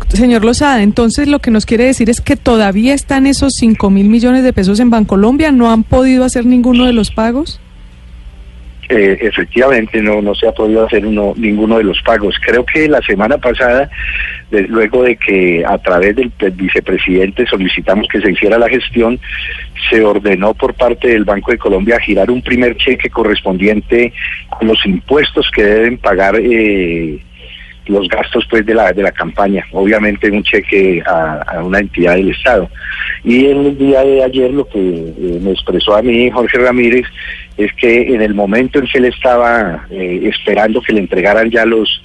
señor 0.10 0.44
Lozada, 0.44 0.82
entonces 0.82 1.28
lo 1.28 1.40
que 1.40 1.52
nos 1.52 1.66
quiere 1.66 1.86
decir 1.86 2.10
es 2.10 2.20
que 2.20 2.36
todavía 2.36 2.94
están 2.94 3.28
esos 3.28 3.54
5 3.54 3.90
mil 3.92 4.10
millones 4.10 4.44
de 4.44 4.52
pesos 4.52 4.80
en 4.80 4.90
Bancolombia, 4.90 5.52
¿no 5.52 5.72
han 5.72 5.84
podido 5.84 6.26
hacer 6.26 6.46
ninguno 6.46 6.86
de 6.86 6.94
los 6.94 7.12
pagos? 7.12 7.62
Eh, 8.90 9.18
efectivamente 9.22 10.02
no, 10.02 10.22
no 10.22 10.34
se 10.34 10.48
ha 10.48 10.52
podido 10.52 10.86
hacer 10.86 11.06
uno, 11.06 11.34
ninguno 11.36 11.78
de 11.78 11.84
los 11.84 12.02
pagos. 12.02 12.36
Creo 12.42 12.66
que 12.66 12.88
la 12.88 13.02
semana 13.02 13.38
pasada, 13.38 13.90
luego 14.50 15.04
de 15.04 15.18
que 15.18 15.64
a 15.66 15.78
través 15.78 16.16
del 16.16 16.32
vicepresidente 16.54 17.46
solicitamos 17.46 18.08
que 18.08 18.22
se 18.22 18.32
hiciera 18.32 18.58
la 18.58 18.70
gestión, 18.70 19.20
se 19.90 20.04
ordenó 20.04 20.54
por 20.54 20.74
parte 20.74 21.10
del 21.10 21.26
Banco 21.26 21.52
de 21.52 21.58
Colombia 21.58 22.00
girar 22.00 22.32
un 22.32 22.42
primer 22.42 22.76
cheque 22.78 23.10
correspondiente 23.10 24.14
a 24.50 24.64
los 24.64 24.86
impuestos 24.86 25.50
que 25.52 25.64
deben 25.64 25.98
pagar 25.98 26.36
eh, 26.40 27.20
los 27.88 28.08
gastos 28.08 28.46
pues 28.50 28.66
de 28.66 28.74
la 28.74 28.92
de 28.92 29.04
la 29.04 29.12
campaña. 29.12 29.66
Obviamente 29.72 30.30
un 30.30 30.44
cheque 30.44 31.02
a, 31.06 31.62
una 31.64 31.80
entidad 31.80 32.16
del 32.16 32.32
estado. 32.32 32.70
Y 33.24 33.48
en 33.48 33.66
el 33.66 33.78
día 33.78 34.04
de 34.04 34.24
ayer 34.24 34.52
lo 34.52 34.68
que 34.68 34.80
eh, 34.80 35.40
me 35.42 35.52
expresó 35.52 35.96
a 35.96 36.02
mí 36.02 36.30
Jorge 36.30 36.58
Ramírez 36.58 37.06
es 37.58 37.74
que 37.74 38.14
en 38.14 38.22
el 38.22 38.34
momento 38.36 38.80
en 38.80 38.88
que 38.88 39.00
él 39.00 39.06
estaba 39.06 39.86
eh, 39.90 40.22
esperando 40.24 40.82
que 40.82 40.94
le 40.94 41.00
entregaran 41.00 41.50
ya 41.50 41.66
los 41.66 42.02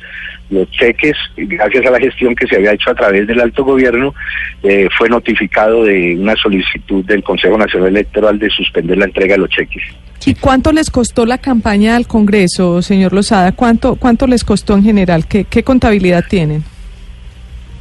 los 0.50 0.70
cheques, 0.70 1.16
gracias 1.36 1.86
a 1.86 1.90
la 1.90 1.98
gestión 1.98 2.34
que 2.34 2.46
se 2.46 2.56
había 2.56 2.72
hecho 2.72 2.90
a 2.90 2.94
través 2.94 3.26
del 3.26 3.40
alto 3.40 3.64
gobierno, 3.64 4.14
eh, 4.62 4.88
fue 4.96 5.08
notificado 5.08 5.84
de 5.84 6.16
una 6.16 6.36
solicitud 6.36 7.04
del 7.04 7.22
Consejo 7.22 7.56
Nacional 7.56 7.88
Electoral 7.88 8.38
de 8.38 8.50
suspender 8.50 8.98
la 8.98 9.06
entrega 9.06 9.34
de 9.34 9.40
los 9.40 9.50
cheques. 9.50 9.82
¿Y 10.24 10.34
cuánto 10.34 10.72
les 10.72 10.90
costó 10.90 11.26
la 11.26 11.38
campaña 11.38 11.96
al 11.96 12.06
Congreso, 12.06 12.80
señor 12.82 13.12
Lozada? 13.12 13.52
¿Cuánto, 13.52 13.96
cuánto 13.96 14.26
les 14.26 14.44
costó 14.44 14.76
en 14.76 14.84
general? 14.84 15.26
¿Qué, 15.26 15.44
qué 15.44 15.64
contabilidad 15.64 16.24
tienen? 16.28 16.62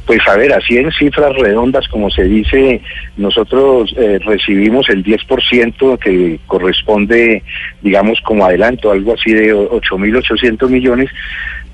Pues 0.06 0.20
a 0.26 0.36
ver, 0.36 0.52
así 0.52 0.76
en 0.76 0.90
cifras 0.90 1.34
redondas, 1.36 1.86
como 1.86 2.10
se 2.10 2.24
dice, 2.24 2.82
nosotros 3.16 3.94
eh, 3.96 4.18
recibimos 4.24 4.88
el 4.88 5.04
10% 5.04 5.98
que 5.98 6.40
corresponde, 6.46 7.44
digamos, 7.82 8.20
como 8.22 8.44
adelanto, 8.44 8.90
algo 8.90 9.14
así 9.14 9.32
de 9.32 9.54
8.800 9.54 10.68
millones, 10.68 11.08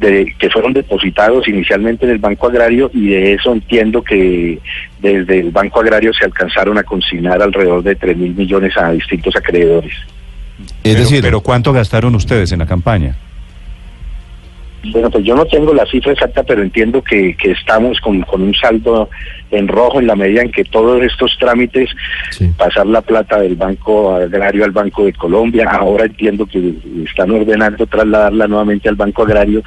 de, 0.00 0.34
que 0.38 0.50
fueron 0.50 0.72
depositados 0.72 1.48
inicialmente 1.48 2.04
en 2.04 2.12
el 2.12 2.18
Banco 2.18 2.46
Agrario 2.46 2.90
y 2.92 3.08
de 3.08 3.34
eso 3.34 3.52
entiendo 3.52 4.02
que 4.02 4.58
desde 5.00 5.40
el 5.40 5.50
Banco 5.50 5.80
Agrario 5.80 6.12
se 6.12 6.24
alcanzaron 6.24 6.78
a 6.78 6.82
consignar 6.82 7.42
alrededor 7.42 7.82
de 7.82 7.98
3.000 7.98 8.36
millones 8.36 8.76
a 8.76 8.92
distintos 8.92 9.34
acreedores. 9.36 9.92
Es 10.82 10.98
decir, 10.98 11.22
pero 11.22 11.40
¿cuánto 11.40 11.72
gastaron 11.72 12.14
ustedes 12.14 12.52
en 12.52 12.58
la 12.60 12.66
campaña? 12.66 13.16
Bueno, 14.84 15.10
pues 15.10 15.24
yo 15.24 15.34
no 15.34 15.44
tengo 15.44 15.74
la 15.74 15.84
cifra 15.86 16.12
exacta, 16.12 16.42
pero 16.44 16.62
entiendo 16.62 17.02
que, 17.02 17.36
que 17.36 17.50
estamos 17.50 18.00
con, 18.00 18.20
con, 18.22 18.42
un 18.42 18.54
saldo 18.54 19.10
en 19.50 19.66
rojo 19.66 19.98
en 19.98 20.06
la 20.06 20.14
medida 20.14 20.42
en 20.42 20.52
que 20.52 20.64
todos 20.64 21.02
estos 21.02 21.36
trámites, 21.38 21.90
pasar 22.56 22.86
la 22.86 23.00
plata 23.00 23.40
del 23.40 23.56
Banco 23.56 24.14
Agrario 24.14 24.64
al 24.64 24.70
Banco 24.70 25.04
de 25.04 25.12
Colombia, 25.12 25.68
ahora 25.70 26.04
entiendo 26.04 26.46
que 26.46 26.74
están 27.04 27.30
ordenando 27.30 27.86
trasladarla 27.86 28.46
nuevamente 28.46 28.88
al 28.88 28.94
Banco 28.94 29.22
Agrario, 29.22 29.62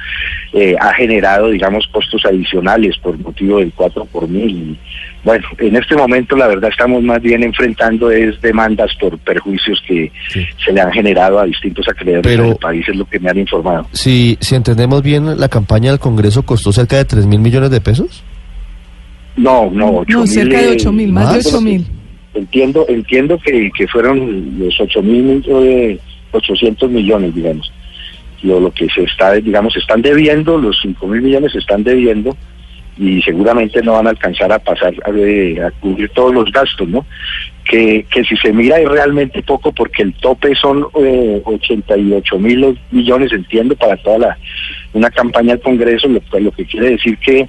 eh, 0.52 0.76
ha 0.80 0.94
generado, 0.94 1.48
digamos, 1.48 1.86
costos 1.88 2.24
adicionales 2.24 2.96
por 2.98 3.18
motivo 3.18 3.58
del 3.58 3.72
4 3.74 4.06
por 4.06 4.28
mil. 4.28 4.78
Bueno, 5.24 5.46
en 5.58 5.76
este 5.76 5.94
momento 5.94 6.36
la 6.36 6.48
verdad 6.48 6.70
estamos 6.70 7.02
más 7.02 7.22
bien 7.22 7.44
enfrentando 7.44 8.10
es 8.10 8.40
demandas 8.40 8.90
por 8.98 9.16
perjuicios 9.18 9.80
que 9.86 10.10
se 10.64 10.72
le 10.72 10.80
han 10.80 10.90
generado 10.90 11.38
a 11.38 11.44
distintos 11.44 11.86
acreedores 11.88 12.36
del 12.36 12.56
país, 12.56 12.88
es 12.88 12.96
lo 12.96 13.04
que 13.04 13.20
me 13.20 13.30
han 13.30 13.38
informado. 13.38 13.86
Si, 13.92 14.36
si 14.40 14.56
entendemos 14.56 15.00
bien, 15.02 15.38
la 15.38 15.48
campaña 15.48 15.90
del 15.90 16.00
Congreso 16.00 16.42
costó 16.42 16.72
cerca 16.72 16.96
de 16.96 17.04
3 17.04 17.26
mil 17.26 17.38
millones 17.38 17.70
de 17.70 17.80
pesos. 17.80 18.24
No, 19.36 19.70
no, 19.70 19.98
8 19.98 20.18
no, 20.18 20.26
cerca 20.26 20.60
de 20.60 20.70
8 20.70 20.92
mil, 20.92 21.12
más, 21.12 21.32
de 21.32 21.48
8 21.48 21.60
mil. 21.60 21.86
Entiendo, 22.34 22.84
entiendo 22.88 23.38
que, 23.38 23.70
que 23.76 23.86
fueron 23.86 24.58
los 24.58 24.80
8 24.80 25.02
mil, 25.02 25.42
de 25.42 26.00
800 26.32 26.90
millones, 26.90 27.32
digamos. 27.34 27.72
Lo, 28.42 28.58
lo 28.58 28.72
que 28.72 28.88
se 28.88 29.04
está, 29.04 29.34
digamos, 29.34 29.76
están 29.76 30.02
debiendo, 30.02 30.58
los 30.58 30.76
5 30.82 31.06
mil 31.06 31.22
millones 31.22 31.52
se 31.52 31.58
están 31.58 31.84
debiendo 31.84 32.36
y 32.98 33.22
seguramente 33.22 33.82
no 33.82 33.92
van 33.92 34.06
a 34.06 34.10
alcanzar 34.10 34.52
a 34.52 34.58
pasar 34.58 34.94
a, 35.04 35.70
cubrir 35.80 36.10
todos 36.10 36.34
los 36.34 36.50
gastos, 36.52 36.88
¿no? 36.88 37.06
Que, 37.64 38.04
que 38.10 38.24
si 38.24 38.36
se 38.36 38.52
mira 38.52 38.78
es 38.78 38.88
realmente 38.88 39.42
poco 39.42 39.72
porque 39.72 40.02
el 40.02 40.12
tope 40.14 40.54
son 40.54 40.86
eh, 41.00 41.40
88 41.44 42.38
mil 42.38 42.78
millones, 42.90 43.32
entiendo, 43.32 43.76
para 43.76 43.96
toda 43.96 44.18
la 44.18 44.38
una 44.92 45.10
campaña 45.10 45.54
al 45.54 45.60
Congreso, 45.60 46.08
lo, 46.08 46.20
lo 46.40 46.50
que 46.50 46.66
quiere 46.66 46.90
decir 46.90 47.16
que 47.18 47.48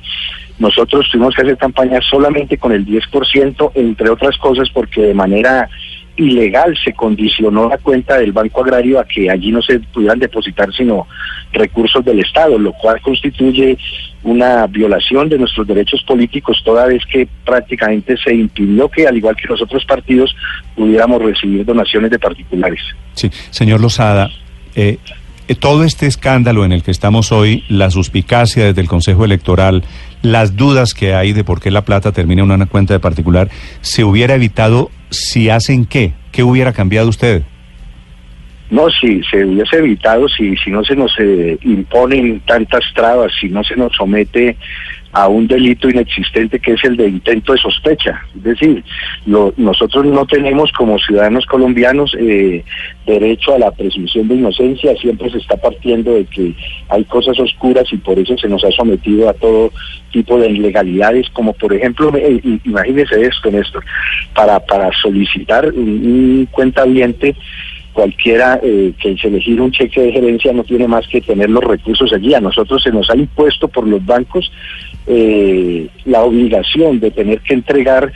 nosotros 0.59 1.09
tuvimos 1.11 1.35
que 1.35 1.41
hacer 1.41 1.57
campaña 1.57 1.99
solamente 2.09 2.57
con 2.57 2.71
el 2.71 2.85
10%, 2.85 3.71
entre 3.75 4.09
otras 4.09 4.37
cosas 4.37 4.69
porque 4.69 5.01
de 5.01 5.13
manera 5.13 5.67
ilegal 6.15 6.77
se 6.83 6.93
condicionó 6.93 7.69
la 7.69 7.77
cuenta 7.79 8.17
del 8.17 8.31
Banco 8.31 8.61
Agrario 8.61 8.99
a 8.99 9.05
que 9.05 9.29
allí 9.29 9.51
no 9.51 9.61
se 9.61 9.79
pudieran 9.79 10.19
depositar 10.19 10.71
sino 10.73 11.07
recursos 11.51 12.05
del 12.05 12.19
Estado, 12.19 12.57
lo 12.59 12.71
cual 12.73 13.01
constituye 13.01 13.77
una 14.23 14.65
violación 14.67 15.29
de 15.29 15.37
nuestros 15.37 15.67
derechos 15.67 16.01
políticos 16.03 16.61
toda 16.63 16.85
vez 16.87 17.03
que 17.11 17.27
prácticamente 17.45 18.15
se 18.17 18.33
impidió 18.33 18.89
que, 18.89 19.07
al 19.07 19.17
igual 19.17 19.35
que 19.35 19.47
los 19.47 19.61
otros 19.61 19.85
partidos, 19.85 20.35
pudiéramos 20.75 21.21
recibir 21.21 21.65
donaciones 21.65 22.09
de 22.09 22.19
particulares. 22.19 22.81
Sí, 23.13 23.29
señor 23.51 23.81
Lozada, 23.81 24.29
eh, 24.75 24.97
eh, 25.47 25.55
todo 25.55 25.83
este 25.83 26.07
escándalo 26.07 26.63
en 26.63 26.71
el 26.71 26.83
que 26.83 26.91
estamos 26.91 27.33
hoy, 27.33 27.65
la 27.67 27.91
suspicacia 27.91 28.65
desde 28.65 28.79
el 28.79 28.87
Consejo 28.87 29.25
Electoral, 29.25 29.83
las 30.21 30.55
dudas 30.55 30.93
que 30.93 31.13
hay 31.15 31.33
de 31.33 31.43
por 31.43 31.59
qué 31.59 31.69
la 31.69 31.83
plata 31.83 32.13
termina 32.13 32.43
en 32.43 32.51
una 32.51 32.65
cuenta 32.65 32.93
de 32.93 33.01
particular, 33.01 33.49
¿se 33.81 34.05
hubiera 34.05 34.35
evitado 34.35 34.89
si 35.09 35.49
hacen 35.49 35.85
qué? 35.85 36.13
¿Qué 36.31 36.43
hubiera 36.43 36.71
cambiado 36.71 37.09
usted? 37.09 37.43
No, 38.73 38.89
si 38.89 39.21
se 39.29 39.45
hubiese 39.45 39.77
evitado, 39.77 40.27
si, 40.27 40.57
si 40.57 40.71
no 40.71 40.83
se 40.83 40.95
nos 40.95 41.13
eh, 41.19 41.59
imponen 41.61 42.39
tantas 42.39 42.81
trabas, 42.95 43.31
si 43.39 43.47
no 43.47 43.63
se 43.63 43.75
nos 43.75 43.93
somete 43.93 44.57
a 45.11 45.27
un 45.27 45.45
delito 45.45 45.87
inexistente 45.91 46.59
que 46.59 46.71
es 46.71 46.83
el 46.83 46.97
de 46.97 47.07
intento 47.07 47.53
de 47.53 47.59
sospecha. 47.59 48.19
Es 48.35 48.41
decir, 48.41 48.83
nosotros 49.27 50.07
no 50.07 50.25
tenemos 50.25 50.71
como 50.71 50.97
ciudadanos 50.97 51.45
colombianos 51.45 52.17
eh, 52.19 52.63
derecho 53.05 53.53
a 53.53 53.59
la 53.59 53.69
presunción 53.69 54.27
de 54.27 54.35
inocencia, 54.37 54.95
siempre 54.95 55.29
se 55.29 55.37
está 55.37 55.55
partiendo 55.55 56.15
de 56.15 56.25
que 56.25 56.55
hay 56.89 57.03
cosas 57.03 57.39
oscuras 57.39 57.85
y 57.91 57.97
por 57.97 58.17
eso 58.17 58.35
se 58.39 58.49
nos 58.49 58.63
ha 58.63 58.71
sometido 58.71 59.29
a 59.29 59.33
todo 59.33 59.71
tipo 60.11 60.39
de 60.39 60.49
ilegalidades, 60.49 61.29
como 61.29 61.53
por 61.53 61.71
ejemplo, 61.73 62.11
eh, 62.15 62.41
imagínese 62.63 63.21
esto, 63.21 63.51
Néstor, 63.51 63.85
para, 64.33 64.59
para 64.61 64.89
solicitar 64.99 65.71
un, 65.73 66.47
un 66.47 66.49
cualquiera 67.93 68.59
eh, 68.61 68.93
que 68.99 69.15
se 69.17 69.27
elegir 69.27 69.61
un 69.61 69.71
cheque 69.71 70.01
de 70.01 70.11
gerencia 70.11 70.51
no 70.51 70.63
tiene 70.63 70.87
más 70.87 71.07
que 71.07 71.21
tener 71.21 71.49
los 71.49 71.63
recursos 71.63 72.11
allí. 72.11 72.33
A 72.33 72.41
nosotros 72.41 72.83
se 72.83 72.91
nos 72.91 73.09
ha 73.09 73.15
impuesto 73.15 73.67
por 73.67 73.87
los 73.87 74.05
bancos 74.05 74.51
eh, 75.07 75.87
la 76.05 76.23
obligación 76.23 76.99
de 76.99 77.11
tener 77.11 77.39
que 77.41 77.53
entregar 77.53 78.11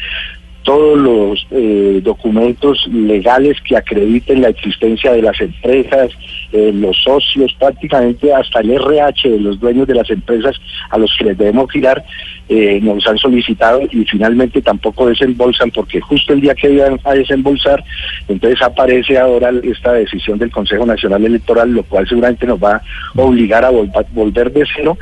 todos 0.67 0.99
los 0.99 1.47
eh, 1.51 2.01
documentos 2.03 2.85
legales 2.91 3.55
que 3.61 3.77
acrediten 3.77 4.41
la 4.41 4.49
existencia 4.49 5.13
de 5.13 5.21
las 5.21 5.39
empresas, 5.39 6.11
eh, 6.51 6.73
los 6.73 7.01
socios, 7.03 7.55
prácticamente 7.57 8.33
hasta 8.33 8.59
el 8.59 8.71
RH 8.71 9.29
de 9.29 9.39
los 9.39 9.57
dueños 9.61 9.87
de 9.87 9.95
las 9.95 10.09
empresas 10.09 10.57
a 10.89 10.97
los 10.97 11.15
que 11.17 11.23
les 11.23 11.37
debemos 11.37 11.71
girar, 11.71 12.03
eh, 12.49 12.81
nos 12.83 13.07
han 13.07 13.17
solicitado 13.17 13.79
y 13.89 14.03
finalmente 14.03 14.61
tampoco 14.61 15.07
desembolsan 15.07 15.71
porque 15.71 16.01
justo 16.01 16.33
el 16.33 16.41
día 16.41 16.53
que 16.53 16.69
iban 16.69 16.99
a 17.05 17.13
desembolsar, 17.13 17.81
entonces 18.27 18.61
aparece 18.61 19.17
ahora 19.17 19.51
esta 19.63 19.93
decisión 19.93 20.37
del 20.37 20.51
Consejo 20.51 20.85
Nacional 20.85 21.23
Electoral, 21.23 21.71
lo 21.71 21.83
cual 21.83 22.05
seguramente 22.09 22.45
nos 22.45 22.61
va 22.61 22.81
a 23.15 23.21
obligar 23.21 23.63
a 23.63 23.71
volver 23.71 24.51
de 24.51 24.65
cero 24.75 24.97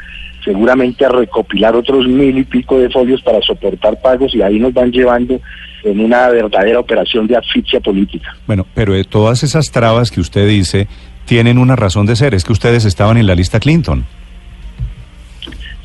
seguramente 0.45 1.03
a 1.03 1.09
recopilar 1.09 1.75
otros 1.75 2.07
mil 2.07 2.37
y 2.37 2.43
pico 2.43 2.79
de 2.79 2.89
folios 2.89 3.21
para 3.23 3.41
soportar 3.41 3.99
pagos 3.99 4.33
y 4.33 4.41
ahí 4.41 4.59
nos 4.59 4.73
van 4.73 4.91
llevando 4.91 5.41
en 5.83 5.99
una 5.99 6.29
verdadera 6.29 6.79
operación 6.79 7.27
de 7.27 7.35
asfixia 7.35 7.79
política. 7.79 8.35
Bueno, 8.47 8.65
pero 8.73 8.93
de 8.93 9.03
todas 9.03 9.43
esas 9.43 9.71
trabas 9.71 10.11
que 10.11 10.21
usted 10.21 10.47
dice 10.47 10.87
tienen 11.25 11.57
una 11.57 11.75
razón 11.75 12.05
de 12.05 12.15
ser, 12.15 12.35
es 12.35 12.43
que 12.43 12.53
ustedes 12.53 12.85
estaban 12.85 13.17
en 13.17 13.25
la 13.25 13.35
lista 13.35 13.59
Clinton. 13.59 14.05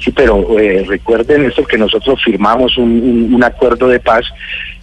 Sí, 0.00 0.10
pero 0.12 0.58
eh, 0.58 0.82
recuerden 0.88 1.44
esto 1.44 1.62
que 1.64 1.76
nosotros 1.76 2.22
firmamos 2.24 2.78
un, 2.78 3.34
un, 3.34 3.44
acuerdo 3.44 3.86
de 3.86 4.00
paz 4.00 4.24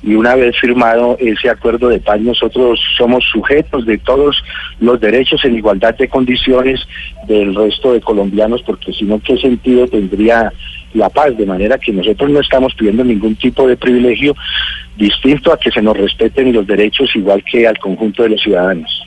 y 0.03 0.13
una 0.13 0.35
vez 0.35 0.55
firmado 0.59 1.17
ese 1.19 1.49
acuerdo 1.49 1.89
de 1.89 1.99
paz 1.99 2.21
nosotros 2.21 2.79
somos 2.95 3.23
sujetos 3.31 3.87
de 3.87 3.97
todos 3.97 4.43
los 4.79 4.99
derechos 4.99 5.43
en 5.43 5.55
igualdad 5.55 5.95
de 5.95 6.07
condiciones 6.07 6.81
del 7.27 7.55
resto 7.55 7.93
de 7.93 8.01
colombianos 8.01 8.61
porque 8.61 8.93
si 8.93 9.05
no 9.05 9.19
qué 9.19 9.37
sentido 9.37 9.87
tendría 9.87 10.53
la 10.93 11.09
paz 11.09 11.35
de 11.35 11.47
manera 11.47 11.79
que 11.79 11.91
nosotros 11.91 12.29
no 12.29 12.39
estamos 12.39 12.75
pidiendo 12.75 13.03
ningún 13.03 13.35
tipo 13.35 13.67
de 13.67 13.75
privilegio 13.75 14.35
distinto 14.97 15.51
a 15.51 15.59
que 15.59 15.71
se 15.71 15.81
nos 15.81 15.97
respeten 15.97 16.53
los 16.53 16.67
derechos 16.67 17.15
igual 17.15 17.43
que 17.43 17.67
al 17.67 17.79
conjunto 17.79 18.21
de 18.21 18.29
los 18.29 18.41
ciudadanos. 18.41 19.06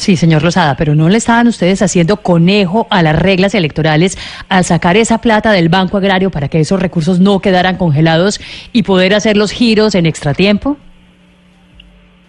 Sí, 0.00 0.16
señor 0.16 0.40
Rosada, 0.40 0.76
pero 0.78 0.94
¿no 0.94 1.10
le 1.10 1.18
estaban 1.18 1.46
ustedes 1.46 1.82
haciendo 1.82 2.16
conejo 2.16 2.86
a 2.88 3.02
las 3.02 3.20
reglas 3.20 3.54
electorales 3.54 4.16
al 4.48 4.64
sacar 4.64 4.96
esa 4.96 5.20
plata 5.20 5.52
del 5.52 5.68
Banco 5.68 5.98
Agrario 5.98 6.30
para 6.30 6.48
que 6.48 6.58
esos 6.58 6.80
recursos 6.80 7.20
no 7.20 7.40
quedaran 7.40 7.76
congelados 7.76 8.40
y 8.72 8.82
poder 8.82 9.12
hacer 9.12 9.36
los 9.36 9.52
giros 9.52 9.94
en 9.94 10.06
extratiempo? 10.06 10.78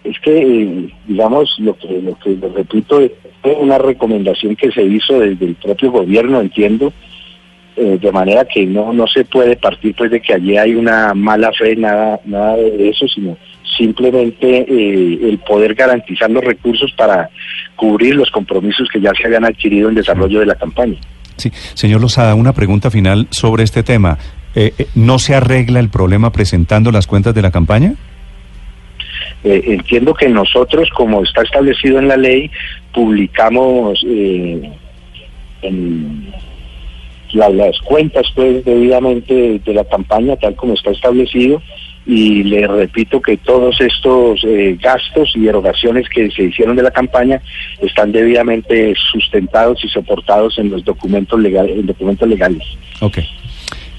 es 0.04 0.18
que, 0.20 0.36
eh, 0.36 0.88
digamos, 1.06 1.54
lo 1.60 1.74
que, 1.78 2.02
lo 2.02 2.18
que 2.18 2.36
repito, 2.54 3.00
es 3.00 3.12
una 3.42 3.78
recomendación 3.78 4.54
que 4.54 4.70
se 4.70 4.82
hizo 4.82 5.18
desde 5.18 5.46
el 5.46 5.54
propio 5.54 5.92
gobierno, 5.92 6.42
entiendo, 6.42 6.92
eh, 7.76 7.96
de 7.98 8.12
manera 8.12 8.44
que 8.44 8.66
no 8.66 8.92
no 8.92 9.06
se 9.06 9.24
puede 9.24 9.56
partir 9.56 9.94
pues 9.94 10.10
de 10.10 10.20
que 10.20 10.34
allí 10.34 10.58
hay 10.58 10.74
una 10.74 11.14
mala 11.14 11.50
fe, 11.52 11.74
nada, 11.74 12.20
nada 12.26 12.56
de 12.56 12.90
eso, 12.90 13.08
sino 13.08 13.38
simplemente 13.76 14.58
eh, 14.68 15.18
el 15.30 15.38
poder 15.38 15.74
garantizar 15.74 16.30
los 16.30 16.44
recursos 16.44 16.92
para 16.92 17.28
cubrir 17.76 18.14
los 18.14 18.30
compromisos 18.30 18.88
que 18.92 19.00
ya 19.00 19.12
se 19.14 19.26
habían 19.26 19.44
adquirido 19.44 19.88
en 19.88 19.94
desarrollo 19.94 20.40
de 20.40 20.46
la 20.46 20.54
campaña. 20.54 20.96
Sí, 21.36 21.50
señor 21.74 22.00
Lozada, 22.00 22.34
una 22.34 22.52
pregunta 22.52 22.90
final 22.90 23.26
sobre 23.30 23.64
este 23.64 23.82
tema. 23.82 24.18
Eh, 24.54 24.72
eh, 24.78 24.86
¿No 24.94 25.18
se 25.18 25.34
arregla 25.34 25.80
el 25.80 25.88
problema 25.88 26.30
presentando 26.30 26.92
las 26.92 27.06
cuentas 27.06 27.34
de 27.34 27.42
la 27.42 27.50
campaña? 27.50 27.94
Eh, 29.44 29.62
entiendo 29.68 30.14
que 30.14 30.28
nosotros, 30.28 30.88
como 30.94 31.22
está 31.24 31.42
establecido 31.42 31.98
en 31.98 32.08
la 32.08 32.16
ley, 32.16 32.50
publicamos 32.92 34.04
eh, 34.06 34.70
en 35.62 36.32
la- 37.32 37.48
las 37.48 37.78
cuentas 37.80 38.26
pues 38.34 38.64
debidamente 38.64 39.60
de 39.64 39.74
la 39.74 39.84
campaña 39.84 40.36
tal 40.36 40.54
como 40.54 40.74
está 40.74 40.90
establecido 40.90 41.62
y 42.06 42.42
le 42.42 42.66
repito 42.66 43.20
que 43.20 43.36
todos 43.36 43.80
estos 43.80 44.42
eh, 44.44 44.76
gastos 44.80 45.32
y 45.36 45.46
erogaciones 45.46 46.08
que 46.08 46.30
se 46.30 46.44
hicieron 46.44 46.76
de 46.76 46.82
la 46.82 46.90
campaña 46.90 47.40
están 47.80 48.10
debidamente 48.12 48.94
sustentados 49.12 49.84
y 49.84 49.88
soportados 49.88 50.58
en 50.58 50.70
los 50.70 50.84
documentos 50.84 51.38
legales 51.40 51.78
en 51.78 51.86
documentos 51.86 52.28
legales 52.28 52.62
Ok. 53.02 53.18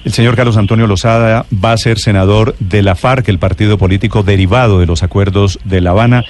El 0.05 0.11
señor 0.11 0.35
Carlos 0.35 0.57
Antonio 0.57 0.87
Lozada 0.87 1.45
va 1.53 1.73
a 1.73 1.77
ser 1.77 1.99
senador 1.99 2.55
de 2.59 2.81
la 2.81 2.95
FARC, 2.95 3.27
el 3.29 3.39
partido 3.39 3.77
político 3.77 4.23
derivado 4.23 4.79
de 4.79 4.85
los 4.85 5.03
acuerdos 5.03 5.59
de 5.63 5.81
La 5.81 5.91
Habana. 5.91 6.23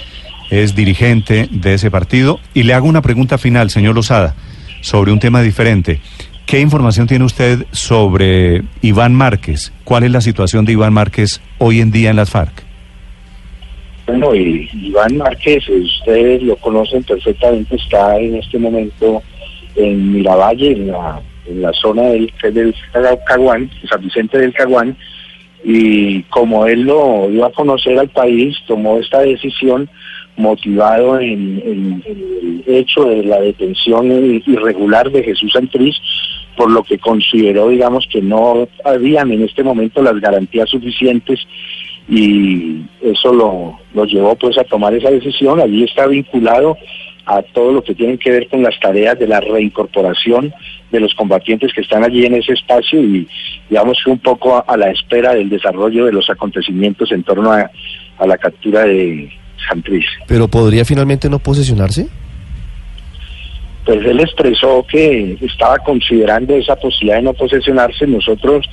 Es 0.52 0.76
dirigente 0.76 1.48
de 1.50 1.76
ese 1.76 1.90
partido. 1.90 2.40
Y 2.54 2.64
le 2.64 2.74
hago 2.74 2.88
una 2.88 3.02
pregunta 3.02 3.38
final, 3.38 3.72
señor 3.72 3.96
Lozada, 3.96 4.36
sobre 4.82 5.12
un 5.12 5.20
tema 5.20 5.42
diferente. 5.42 6.02
¿Qué 6.46 6.60
información 6.60 7.08
tiene 7.08 7.26
usted 7.26 7.66
sobre 7.72 8.64
Iván 8.82 9.16
Márquez? 9.16 9.72
¿Cuál 9.84 10.04
es 10.04 10.12
la 10.12 10.22
situación 10.22 10.66
de 10.66 10.74
Iván 10.74 10.94
Márquez 10.94 11.42
hoy 11.58 11.80
en 11.80 11.92
día 11.92 12.10
en 12.10 12.16
las 12.18 12.30
FARC? 12.30 12.64
Bueno, 14.06 14.36
Iván 14.36 15.18
Márquez, 15.18 15.64
ustedes 15.70 16.44
lo 16.44 16.56
conocen 16.58 17.04
perfectamente, 17.04 17.76
está 17.78 18.20
en 18.20 18.36
este 18.36 18.60
momento 18.60 19.24
en 19.76 20.12
Miravalle, 20.12 20.74
en 20.74 20.88
la, 21.62 21.72
zona 21.74 22.04
del, 22.04 22.32
del 22.52 22.76
Caguán, 23.26 23.72
San 23.90 24.02
Vicente 24.02 24.38
del 24.38 24.54
Caguán, 24.54 24.96
y 25.64 26.22
como 26.24 26.66
él 26.68 26.82
lo 26.82 27.30
dio 27.32 27.46
a 27.46 27.52
conocer 27.54 27.98
al 27.98 28.10
país, 28.10 28.56
tomó 28.68 28.98
esta 29.00 29.22
decisión 29.22 29.90
motivado 30.36 31.20
en, 31.20 31.62
en- 31.66 32.04
el 32.68 32.76
hecho 32.76 33.06
de 33.06 33.24
la 33.24 33.40
detención 33.40 34.12
irregular 34.46 35.10
de 35.12 35.24
Jesús 35.24 35.52
Santriz, 35.54 35.96
por 36.56 36.72
lo 36.72 36.84
que 36.84 37.00
consideró, 37.00 37.70
digamos, 37.70 38.08
que 38.12 38.22
no 38.22 38.68
habían 38.84 39.32
en 39.32 39.44
este 39.44 39.64
momento 39.64 40.02
las 40.02 40.20
garantías 40.20 40.70
suficientes 40.70 41.40
y 42.08 42.82
eso 43.02 43.34
lo, 43.34 43.80
lo 43.94 44.06
llevó 44.06 44.36
pues 44.36 44.58
a 44.58 44.64
tomar 44.64 44.94
esa 44.94 45.10
decisión. 45.10 45.60
Allí 45.60 45.84
está 45.84 46.06
vinculado 46.08 46.78
a 47.26 47.42
todo 47.42 47.72
lo 47.72 47.84
que 47.84 47.96
tiene 47.96 48.18
que 48.18 48.32
ver 48.32 48.50
con 48.50 48.62
las 48.62 48.78
tareas 48.80 49.18
de 49.18 49.28
la 49.28 49.40
reincorporación 49.40 50.54
de 50.92 51.00
los 51.00 51.14
combatientes 51.16 51.74
que 51.74 51.82
están 51.82 52.04
allí 52.04 52.26
en 52.26 52.36
ese 52.36 52.54
espacio 52.54 53.02
y 53.02 53.28
digamos 53.70 53.98
que 54.04 54.12
un 54.12 54.20
poco 54.20 54.64
a, 54.68 54.78
la 54.78 54.90
espera 54.90 55.34
del 55.34 55.50
desarrollo 55.50 56.06
de 56.06 56.12
los 56.12 56.30
acontecimientos 56.30 57.12
en 57.12 57.24
torno 57.24 57.52
a, 57.52 57.72
a 58.18 58.28
la 58.28 58.38
captura 58.38 58.84
de 58.84 59.32
Santriz. 59.68 60.06
¿Pero 60.28 60.48
podría 60.48 60.84
finalmente 60.84 61.30
no 61.30 61.40
posesionarse? 61.40 62.08
Pues 63.86 64.06
él 64.06 64.20
expresó 64.20 64.86
que 64.90 65.38
estaba 65.42 65.78
considerando 65.80 66.56
esa 66.56 66.76
posibilidad 66.76 67.18
de 67.18 67.24
no 67.24 67.34
posesionarse. 67.34 68.08
Nosotros 68.08 68.66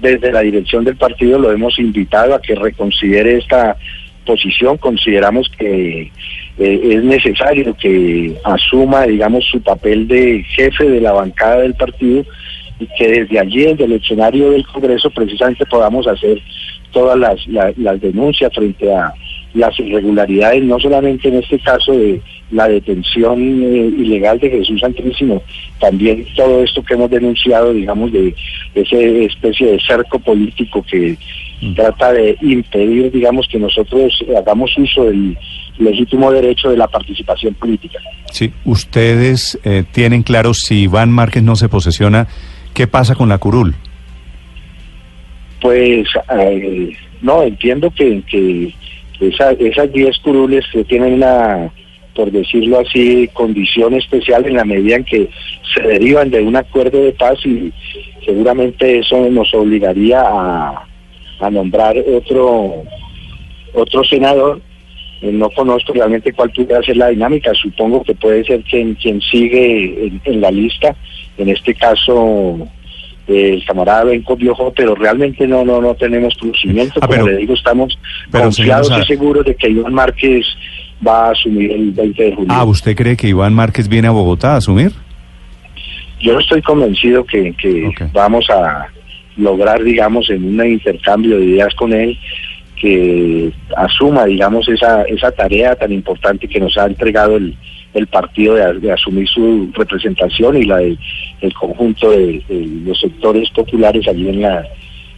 desde 0.00 0.32
la 0.32 0.40
dirección 0.40 0.84
del 0.84 0.96
partido 0.96 1.38
lo 1.38 1.52
hemos 1.52 1.78
invitado 1.78 2.34
a 2.34 2.40
que 2.42 2.54
reconsidere 2.54 3.38
esta 3.38 3.76
posición. 4.24 4.76
Consideramos 4.78 5.48
que 5.58 6.10
eh, 6.58 6.80
es 6.92 7.02
necesario 7.04 7.74
que 7.76 8.36
asuma, 8.44 9.04
digamos, 9.06 9.44
su 9.50 9.60
papel 9.60 10.06
de 10.06 10.44
jefe 10.54 10.88
de 10.88 11.00
la 11.00 11.12
bancada 11.12 11.58
del 11.58 11.74
partido 11.74 12.24
y 12.78 12.86
que 12.98 13.08
desde 13.08 13.38
allí, 13.40 13.64
desde 13.64 13.84
el 13.84 13.92
escenario 13.92 14.50
del 14.50 14.66
Congreso, 14.66 15.10
precisamente 15.10 15.66
podamos 15.66 16.06
hacer 16.06 16.40
todas 16.92 17.18
las, 17.18 17.46
la- 17.48 17.72
las 17.76 18.00
denuncias 18.00 18.52
frente 18.54 18.92
a 18.94 19.12
las 19.54 19.78
irregularidades, 19.78 20.62
no 20.64 20.78
solamente 20.80 21.28
en 21.28 21.36
este 21.36 21.58
caso 21.58 21.92
de 21.92 22.20
la 22.52 22.68
detención 22.68 23.40
eh, 23.62 23.90
ilegal 23.98 24.38
de 24.38 24.50
Jesús 24.50 24.78
Santín, 24.80 25.12
sino 25.18 25.42
también 25.80 26.24
todo 26.36 26.62
esto 26.62 26.82
que 26.82 26.94
hemos 26.94 27.10
denunciado, 27.10 27.72
digamos, 27.72 28.12
de 28.12 28.34
esa 28.74 28.96
especie 28.98 29.72
de 29.72 29.80
cerco 29.80 30.18
político 30.20 30.84
que 30.88 31.16
trata 31.74 32.12
de 32.12 32.36
impedir, 32.42 33.10
digamos, 33.10 33.48
que 33.48 33.58
nosotros 33.58 34.12
hagamos 34.36 34.76
uso 34.78 35.04
del 35.04 35.36
legítimo 35.78 36.30
derecho 36.30 36.70
de 36.70 36.76
la 36.76 36.86
participación 36.88 37.54
política. 37.54 37.98
Sí, 38.30 38.52
ustedes 38.64 39.58
eh, 39.64 39.84
tienen 39.90 40.22
claro 40.22 40.54
si 40.54 40.82
Iván 40.82 41.10
Márquez 41.10 41.42
no 41.42 41.56
se 41.56 41.68
posesiona, 41.68 42.28
¿qué 42.74 42.86
pasa 42.86 43.14
con 43.14 43.28
la 43.28 43.38
curul? 43.38 43.74
Pues 45.60 46.06
eh, 46.38 46.92
no, 47.20 47.42
entiendo 47.44 47.90
que, 47.90 48.22
que 48.28 48.74
esa- 49.20 49.52
esas 49.52 49.92
10 49.92 50.18
curules 50.18 50.64
que 50.72 50.82
tienen 50.84 51.14
una, 51.14 51.70
por 52.14 52.30
decirlo 52.30 52.80
así, 52.80 53.28
condición 53.32 53.94
especial 53.94 54.46
en 54.46 54.56
la 54.56 54.64
medida 54.64 54.96
en 54.96 55.04
que 55.04 55.28
se 55.74 55.82
derivan 55.82 56.30
de 56.30 56.42
un 56.42 56.56
acuerdo 56.56 57.02
de 57.02 57.12
paz 57.12 57.38
y 57.46 57.72
seguramente 58.24 58.98
eso 58.98 59.28
nos 59.30 59.52
obligaría 59.54 60.20
a, 60.20 60.84
a 61.40 61.50
nombrar 61.50 61.96
otro, 62.14 62.82
otro 63.74 64.04
senador. 64.04 64.60
Eh, 65.22 65.30
No 65.32 65.48
conozco 65.50 65.92
realmente 65.92 66.32
cuál 66.32 66.50
pudiera 66.50 66.82
ser 66.82 66.96
la 66.96 67.08
dinámica, 67.08 67.52
supongo 67.54 68.02
que 68.02 68.14
puede 68.14 68.44
ser 68.44 68.62
quien, 68.64 68.94
quien 68.94 69.20
sigue 69.20 70.06
en, 70.06 70.20
en 70.24 70.40
la 70.40 70.50
lista, 70.50 70.94
en 71.38 71.48
este 71.48 71.74
caso 71.74 72.68
el 73.28 73.64
camarada 73.64 74.04
Benco 74.04 74.34
Biojo, 74.36 74.72
pero 74.76 74.96
realmente 74.96 75.46
no 75.46 75.64
no 75.64 75.80
no 75.80 75.94
tenemos 75.94 76.34
conocimiento, 76.34 76.94
Ah, 77.00 77.06
como 77.06 77.20
pero- 77.24 77.26
le 77.28 77.36
digo, 77.38 77.54
estamos 77.54 77.96
pero, 78.32 78.44
confiados 78.44 78.90
y 79.00 79.06
seguros 79.06 79.44
de 79.46 79.54
que 79.54 79.70
Iván 79.70 79.94
Márquez 79.94 80.44
va 81.06 81.28
a 81.28 81.30
asumir 81.32 81.70
el 81.72 81.92
20 81.92 82.22
de 82.22 82.34
julio. 82.34 82.52
Ah, 82.52 82.64
¿usted 82.64 82.96
cree 82.96 83.16
que 83.16 83.28
Iván 83.28 83.54
Márquez 83.54 83.88
viene 83.88 84.08
a 84.08 84.12
Bogotá 84.12 84.54
a 84.54 84.56
asumir? 84.56 84.92
Yo 86.20 86.38
estoy 86.38 86.62
convencido 86.62 87.24
que, 87.24 87.52
que 87.54 87.92
vamos 88.12 88.48
a 88.50 88.86
lograr, 89.36 89.82
digamos, 89.82 90.30
en 90.30 90.44
un 90.44 90.66
intercambio 90.66 91.38
de 91.38 91.46
ideas 91.46 91.74
con 91.74 91.92
él, 91.92 92.16
que 92.76 93.52
asuma, 93.76 94.26
digamos, 94.26 94.68
esa, 94.68 95.02
esa 95.02 95.32
tarea 95.32 95.74
tan 95.74 95.92
importante 95.92 96.48
que 96.48 96.60
nos 96.60 96.76
ha 96.76 96.86
entregado 96.86 97.36
el, 97.36 97.56
el 97.94 98.06
partido 98.06 98.54
de, 98.54 98.80
de 98.80 98.92
asumir 98.92 99.28
su 99.28 99.70
representación 99.74 100.56
y 100.56 100.64
la 100.64 100.78
del 100.78 100.98
el 101.40 101.52
conjunto 101.54 102.10
de, 102.10 102.42
de 102.48 102.66
los 102.84 103.00
sectores 103.00 103.50
populares 103.50 104.06
allí 104.06 104.28
en, 104.28 104.42
la, 104.42 104.64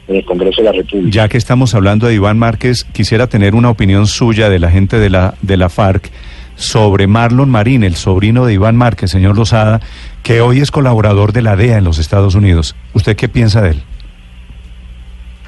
en 0.09 0.17
el 0.17 0.25
Congreso 0.25 0.63
de 0.63 0.67
la 0.67 0.73
República. 0.73 1.11
Ya 1.11 1.29
que 1.29 1.39
estamos 1.39 1.75
hablando 1.75 2.07
de 2.07 2.15
Iván 2.15 2.39
Márquez, 2.39 2.85
quisiera 2.85 3.27
tener 3.27 3.55
una 3.55 3.71
opinión 3.71 4.07
suya 4.07 4.49
de 4.49 4.59
la 4.59 4.71
gente 4.71 4.99
de 4.99 5.11
la, 5.11 5.35
de 5.43 5.57
la 5.57 5.69
FARC 5.69 6.11
sobre 6.57 7.07
Marlon 7.07 7.51
Marín, 7.51 7.83
el 7.83 7.97
sobrino 7.97 8.47
de 8.47 8.55
Iván 8.55 8.77
Márquez, 8.77 9.11
señor 9.11 9.37
Lozada, 9.37 9.81
que 10.23 10.41
hoy 10.41 10.61
es 10.61 10.71
colaborador 10.71 11.33
de 11.33 11.43
la 11.43 11.57
DEA 11.57 11.79
en 11.79 11.85
los 11.85 11.99
Estados 11.99 12.35
Unidos. 12.35 12.77
¿Usted 12.93 13.17
qué 13.17 13.29
piensa 13.29 13.61
de 13.61 13.71
él? 13.71 13.83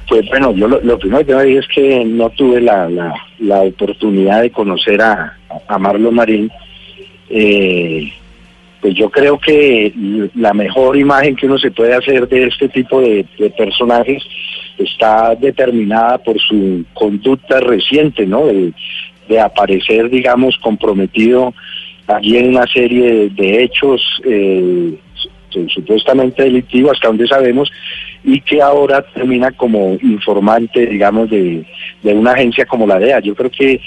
Pues 0.08 0.28
bueno, 0.28 0.52
yo 0.54 0.68
lo, 0.68 0.80
lo 0.80 0.98
primero 0.98 1.26
que 1.26 1.32
a 1.32 1.38
decir 1.38 1.58
es 1.58 1.68
que 1.68 2.04
no 2.04 2.30
tuve 2.30 2.60
la, 2.60 2.88
la, 2.88 3.12
la 3.40 3.60
oportunidad 3.60 4.42
de 4.42 4.50
conocer 4.50 5.00
a, 5.02 5.36
a 5.66 5.78
Marlon 5.78 6.14
Marín. 6.14 6.50
Eh, 7.28 8.12
pues 8.80 8.94
yo 8.94 9.10
creo 9.10 9.38
que 9.38 9.92
la 10.36 10.54
mejor 10.54 10.96
imagen 10.96 11.34
que 11.34 11.46
uno 11.46 11.58
se 11.58 11.72
puede 11.72 11.94
hacer 11.94 12.28
de 12.28 12.46
este 12.46 12.68
tipo 12.68 13.00
de, 13.00 13.26
de 13.36 13.50
personajes 13.50 14.22
está 14.78 15.34
determinada 15.34 16.18
por 16.18 16.38
su 16.40 16.84
conducta 16.94 17.60
reciente, 17.60 18.26
¿no? 18.26 18.46
De, 18.46 18.72
aparecer, 19.40 20.08
digamos, 20.08 20.56
comprometido 20.58 21.52
allí 22.06 22.36
en 22.36 22.50
una 22.50 22.64
serie 22.68 23.28
de, 23.30 23.64
hechos 23.64 24.00
eh, 24.24 24.94
su- 25.50 25.68
supuestamente 25.68 26.44
delictivos, 26.44 26.92
hasta 26.92 27.08
donde 27.08 27.26
sabemos, 27.26 27.68
y 28.22 28.40
que 28.40 28.62
ahora 28.62 29.02
termina 29.02 29.50
como 29.50 29.98
informante, 30.00 30.86
digamos, 30.86 31.28
de, 31.30 31.64
una 32.04 32.32
agencia 32.32 32.64
como 32.66 32.86
la 32.86 32.98
DEA. 33.00 33.18
Yo 33.20 33.34
creo 33.34 33.50
que 33.50 33.80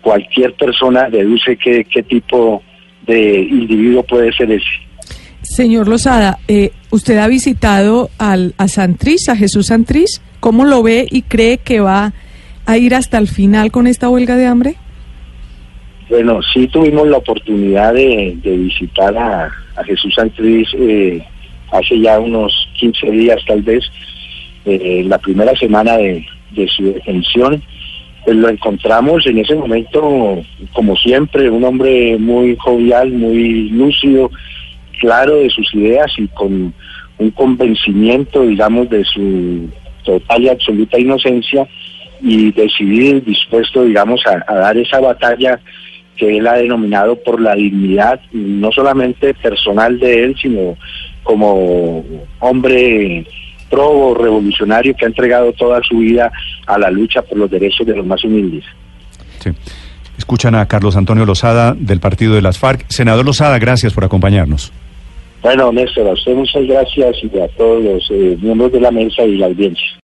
cualquier 0.00 0.54
persona 0.54 1.10
deduce 1.10 1.56
qué 1.58 2.02
tipo 2.08 2.62
de 3.06 3.40
individuo 3.40 4.02
puede 4.02 4.32
ser 4.32 4.50
ese. 4.50 4.64
Señor 5.42 5.88
Lozada, 5.88 6.38
eh, 6.48 6.72
¿usted 6.90 7.18
ha 7.18 7.28
visitado 7.28 8.10
al, 8.18 8.54
a 8.58 8.68
Santriz, 8.68 9.28
a 9.28 9.36
Jesús 9.36 9.66
Santriz? 9.66 10.20
¿Cómo 10.38 10.64
lo 10.64 10.82
ve 10.82 11.06
y 11.10 11.22
cree 11.22 11.58
que 11.58 11.80
va 11.80 12.12
a 12.66 12.78
ir 12.78 12.94
hasta 12.94 13.18
el 13.18 13.28
final 13.28 13.70
con 13.70 13.86
esta 13.86 14.08
huelga 14.08 14.36
de 14.36 14.46
hambre? 14.46 14.74
Bueno, 16.10 16.40
sí 16.52 16.66
tuvimos 16.66 17.06
la 17.08 17.18
oportunidad 17.18 17.94
de, 17.94 18.36
visitar 18.42 19.16
a, 19.16 19.50
Jesús 19.84 20.14
Santriz 20.14 20.68
eh, 20.74 21.24
hace 21.72 21.98
ya 22.00 22.18
unos 22.18 22.52
15 22.78 23.10
días 23.12 23.38
tal 23.46 23.62
vez, 23.62 23.84
eh, 24.66 25.02
la 25.06 25.16
primera 25.18 25.56
semana 25.56 25.96
de, 25.96 26.26
su 26.76 26.84
detención. 26.84 27.62
Pues 28.24 28.36
lo 28.36 28.50
encontramos 28.50 29.26
en 29.26 29.38
ese 29.38 29.54
momento, 29.54 30.42
como 30.74 30.94
siempre, 30.96 31.48
un 31.48 31.64
hombre 31.64 32.18
muy 32.18 32.54
jovial, 32.56 33.10
muy 33.12 33.70
lúcido, 33.70 34.30
claro 35.00 35.34
de 35.36 35.50
sus 35.50 35.74
ideas 35.74 36.12
y 36.16 36.28
con 36.28 36.72
un 37.18 37.30
convencimiento, 37.32 38.42
digamos, 38.42 38.88
de 38.88 39.04
su 39.04 39.68
total 40.04 40.42
y 40.42 40.48
absoluta 40.48 40.98
inocencia 40.98 41.66
y 42.22 42.52
decidido 42.52 43.20
dispuesto, 43.20 43.84
digamos, 43.84 44.22
a, 44.26 44.44
a 44.46 44.54
dar 44.56 44.76
esa 44.76 45.00
batalla 45.00 45.58
que 46.16 46.36
él 46.36 46.46
ha 46.46 46.54
denominado 46.54 47.16
por 47.16 47.40
la 47.40 47.54
dignidad, 47.54 48.20
no 48.32 48.70
solamente 48.72 49.34
personal 49.34 49.98
de 49.98 50.24
él, 50.24 50.36
sino 50.40 50.76
como 51.22 52.04
hombre 52.40 53.26
probo 53.70 54.14
revolucionario 54.14 54.94
que 54.94 55.04
ha 55.04 55.08
entregado 55.08 55.52
toda 55.52 55.80
su 55.82 55.98
vida 55.98 56.30
a 56.66 56.78
la 56.78 56.90
lucha 56.90 57.22
por 57.22 57.38
los 57.38 57.50
derechos 57.50 57.86
de 57.86 57.96
los 57.96 58.04
más 58.04 58.22
humildes. 58.24 58.64
Sí. 59.38 59.50
Escuchan 60.18 60.54
a 60.54 60.66
Carlos 60.66 60.96
Antonio 60.96 61.24
Lozada 61.24 61.74
del 61.78 62.00
partido 62.00 62.34
de 62.34 62.42
las 62.42 62.58
FARC. 62.58 62.84
Senador 62.88 63.24
Lozada, 63.24 63.58
gracias 63.58 63.94
por 63.94 64.04
acompañarnos. 64.04 64.72
Bueno, 65.42 65.72
Néstor, 65.72 66.06
a 66.06 66.12
usted 66.12 66.34
muchas 66.34 66.66
gracias 66.66 67.16
y 67.22 67.38
a 67.38 67.48
todos 67.48 67.82
los 67.82 68.10
eh, 68.10 68.36
miembros 68.40 68.72
de 68.72 68.80
la 68.80 68.90
mesa 68.90 69.22
y 69.24 69.36
la 69.36 69.46
audiencia. 69.46 69.90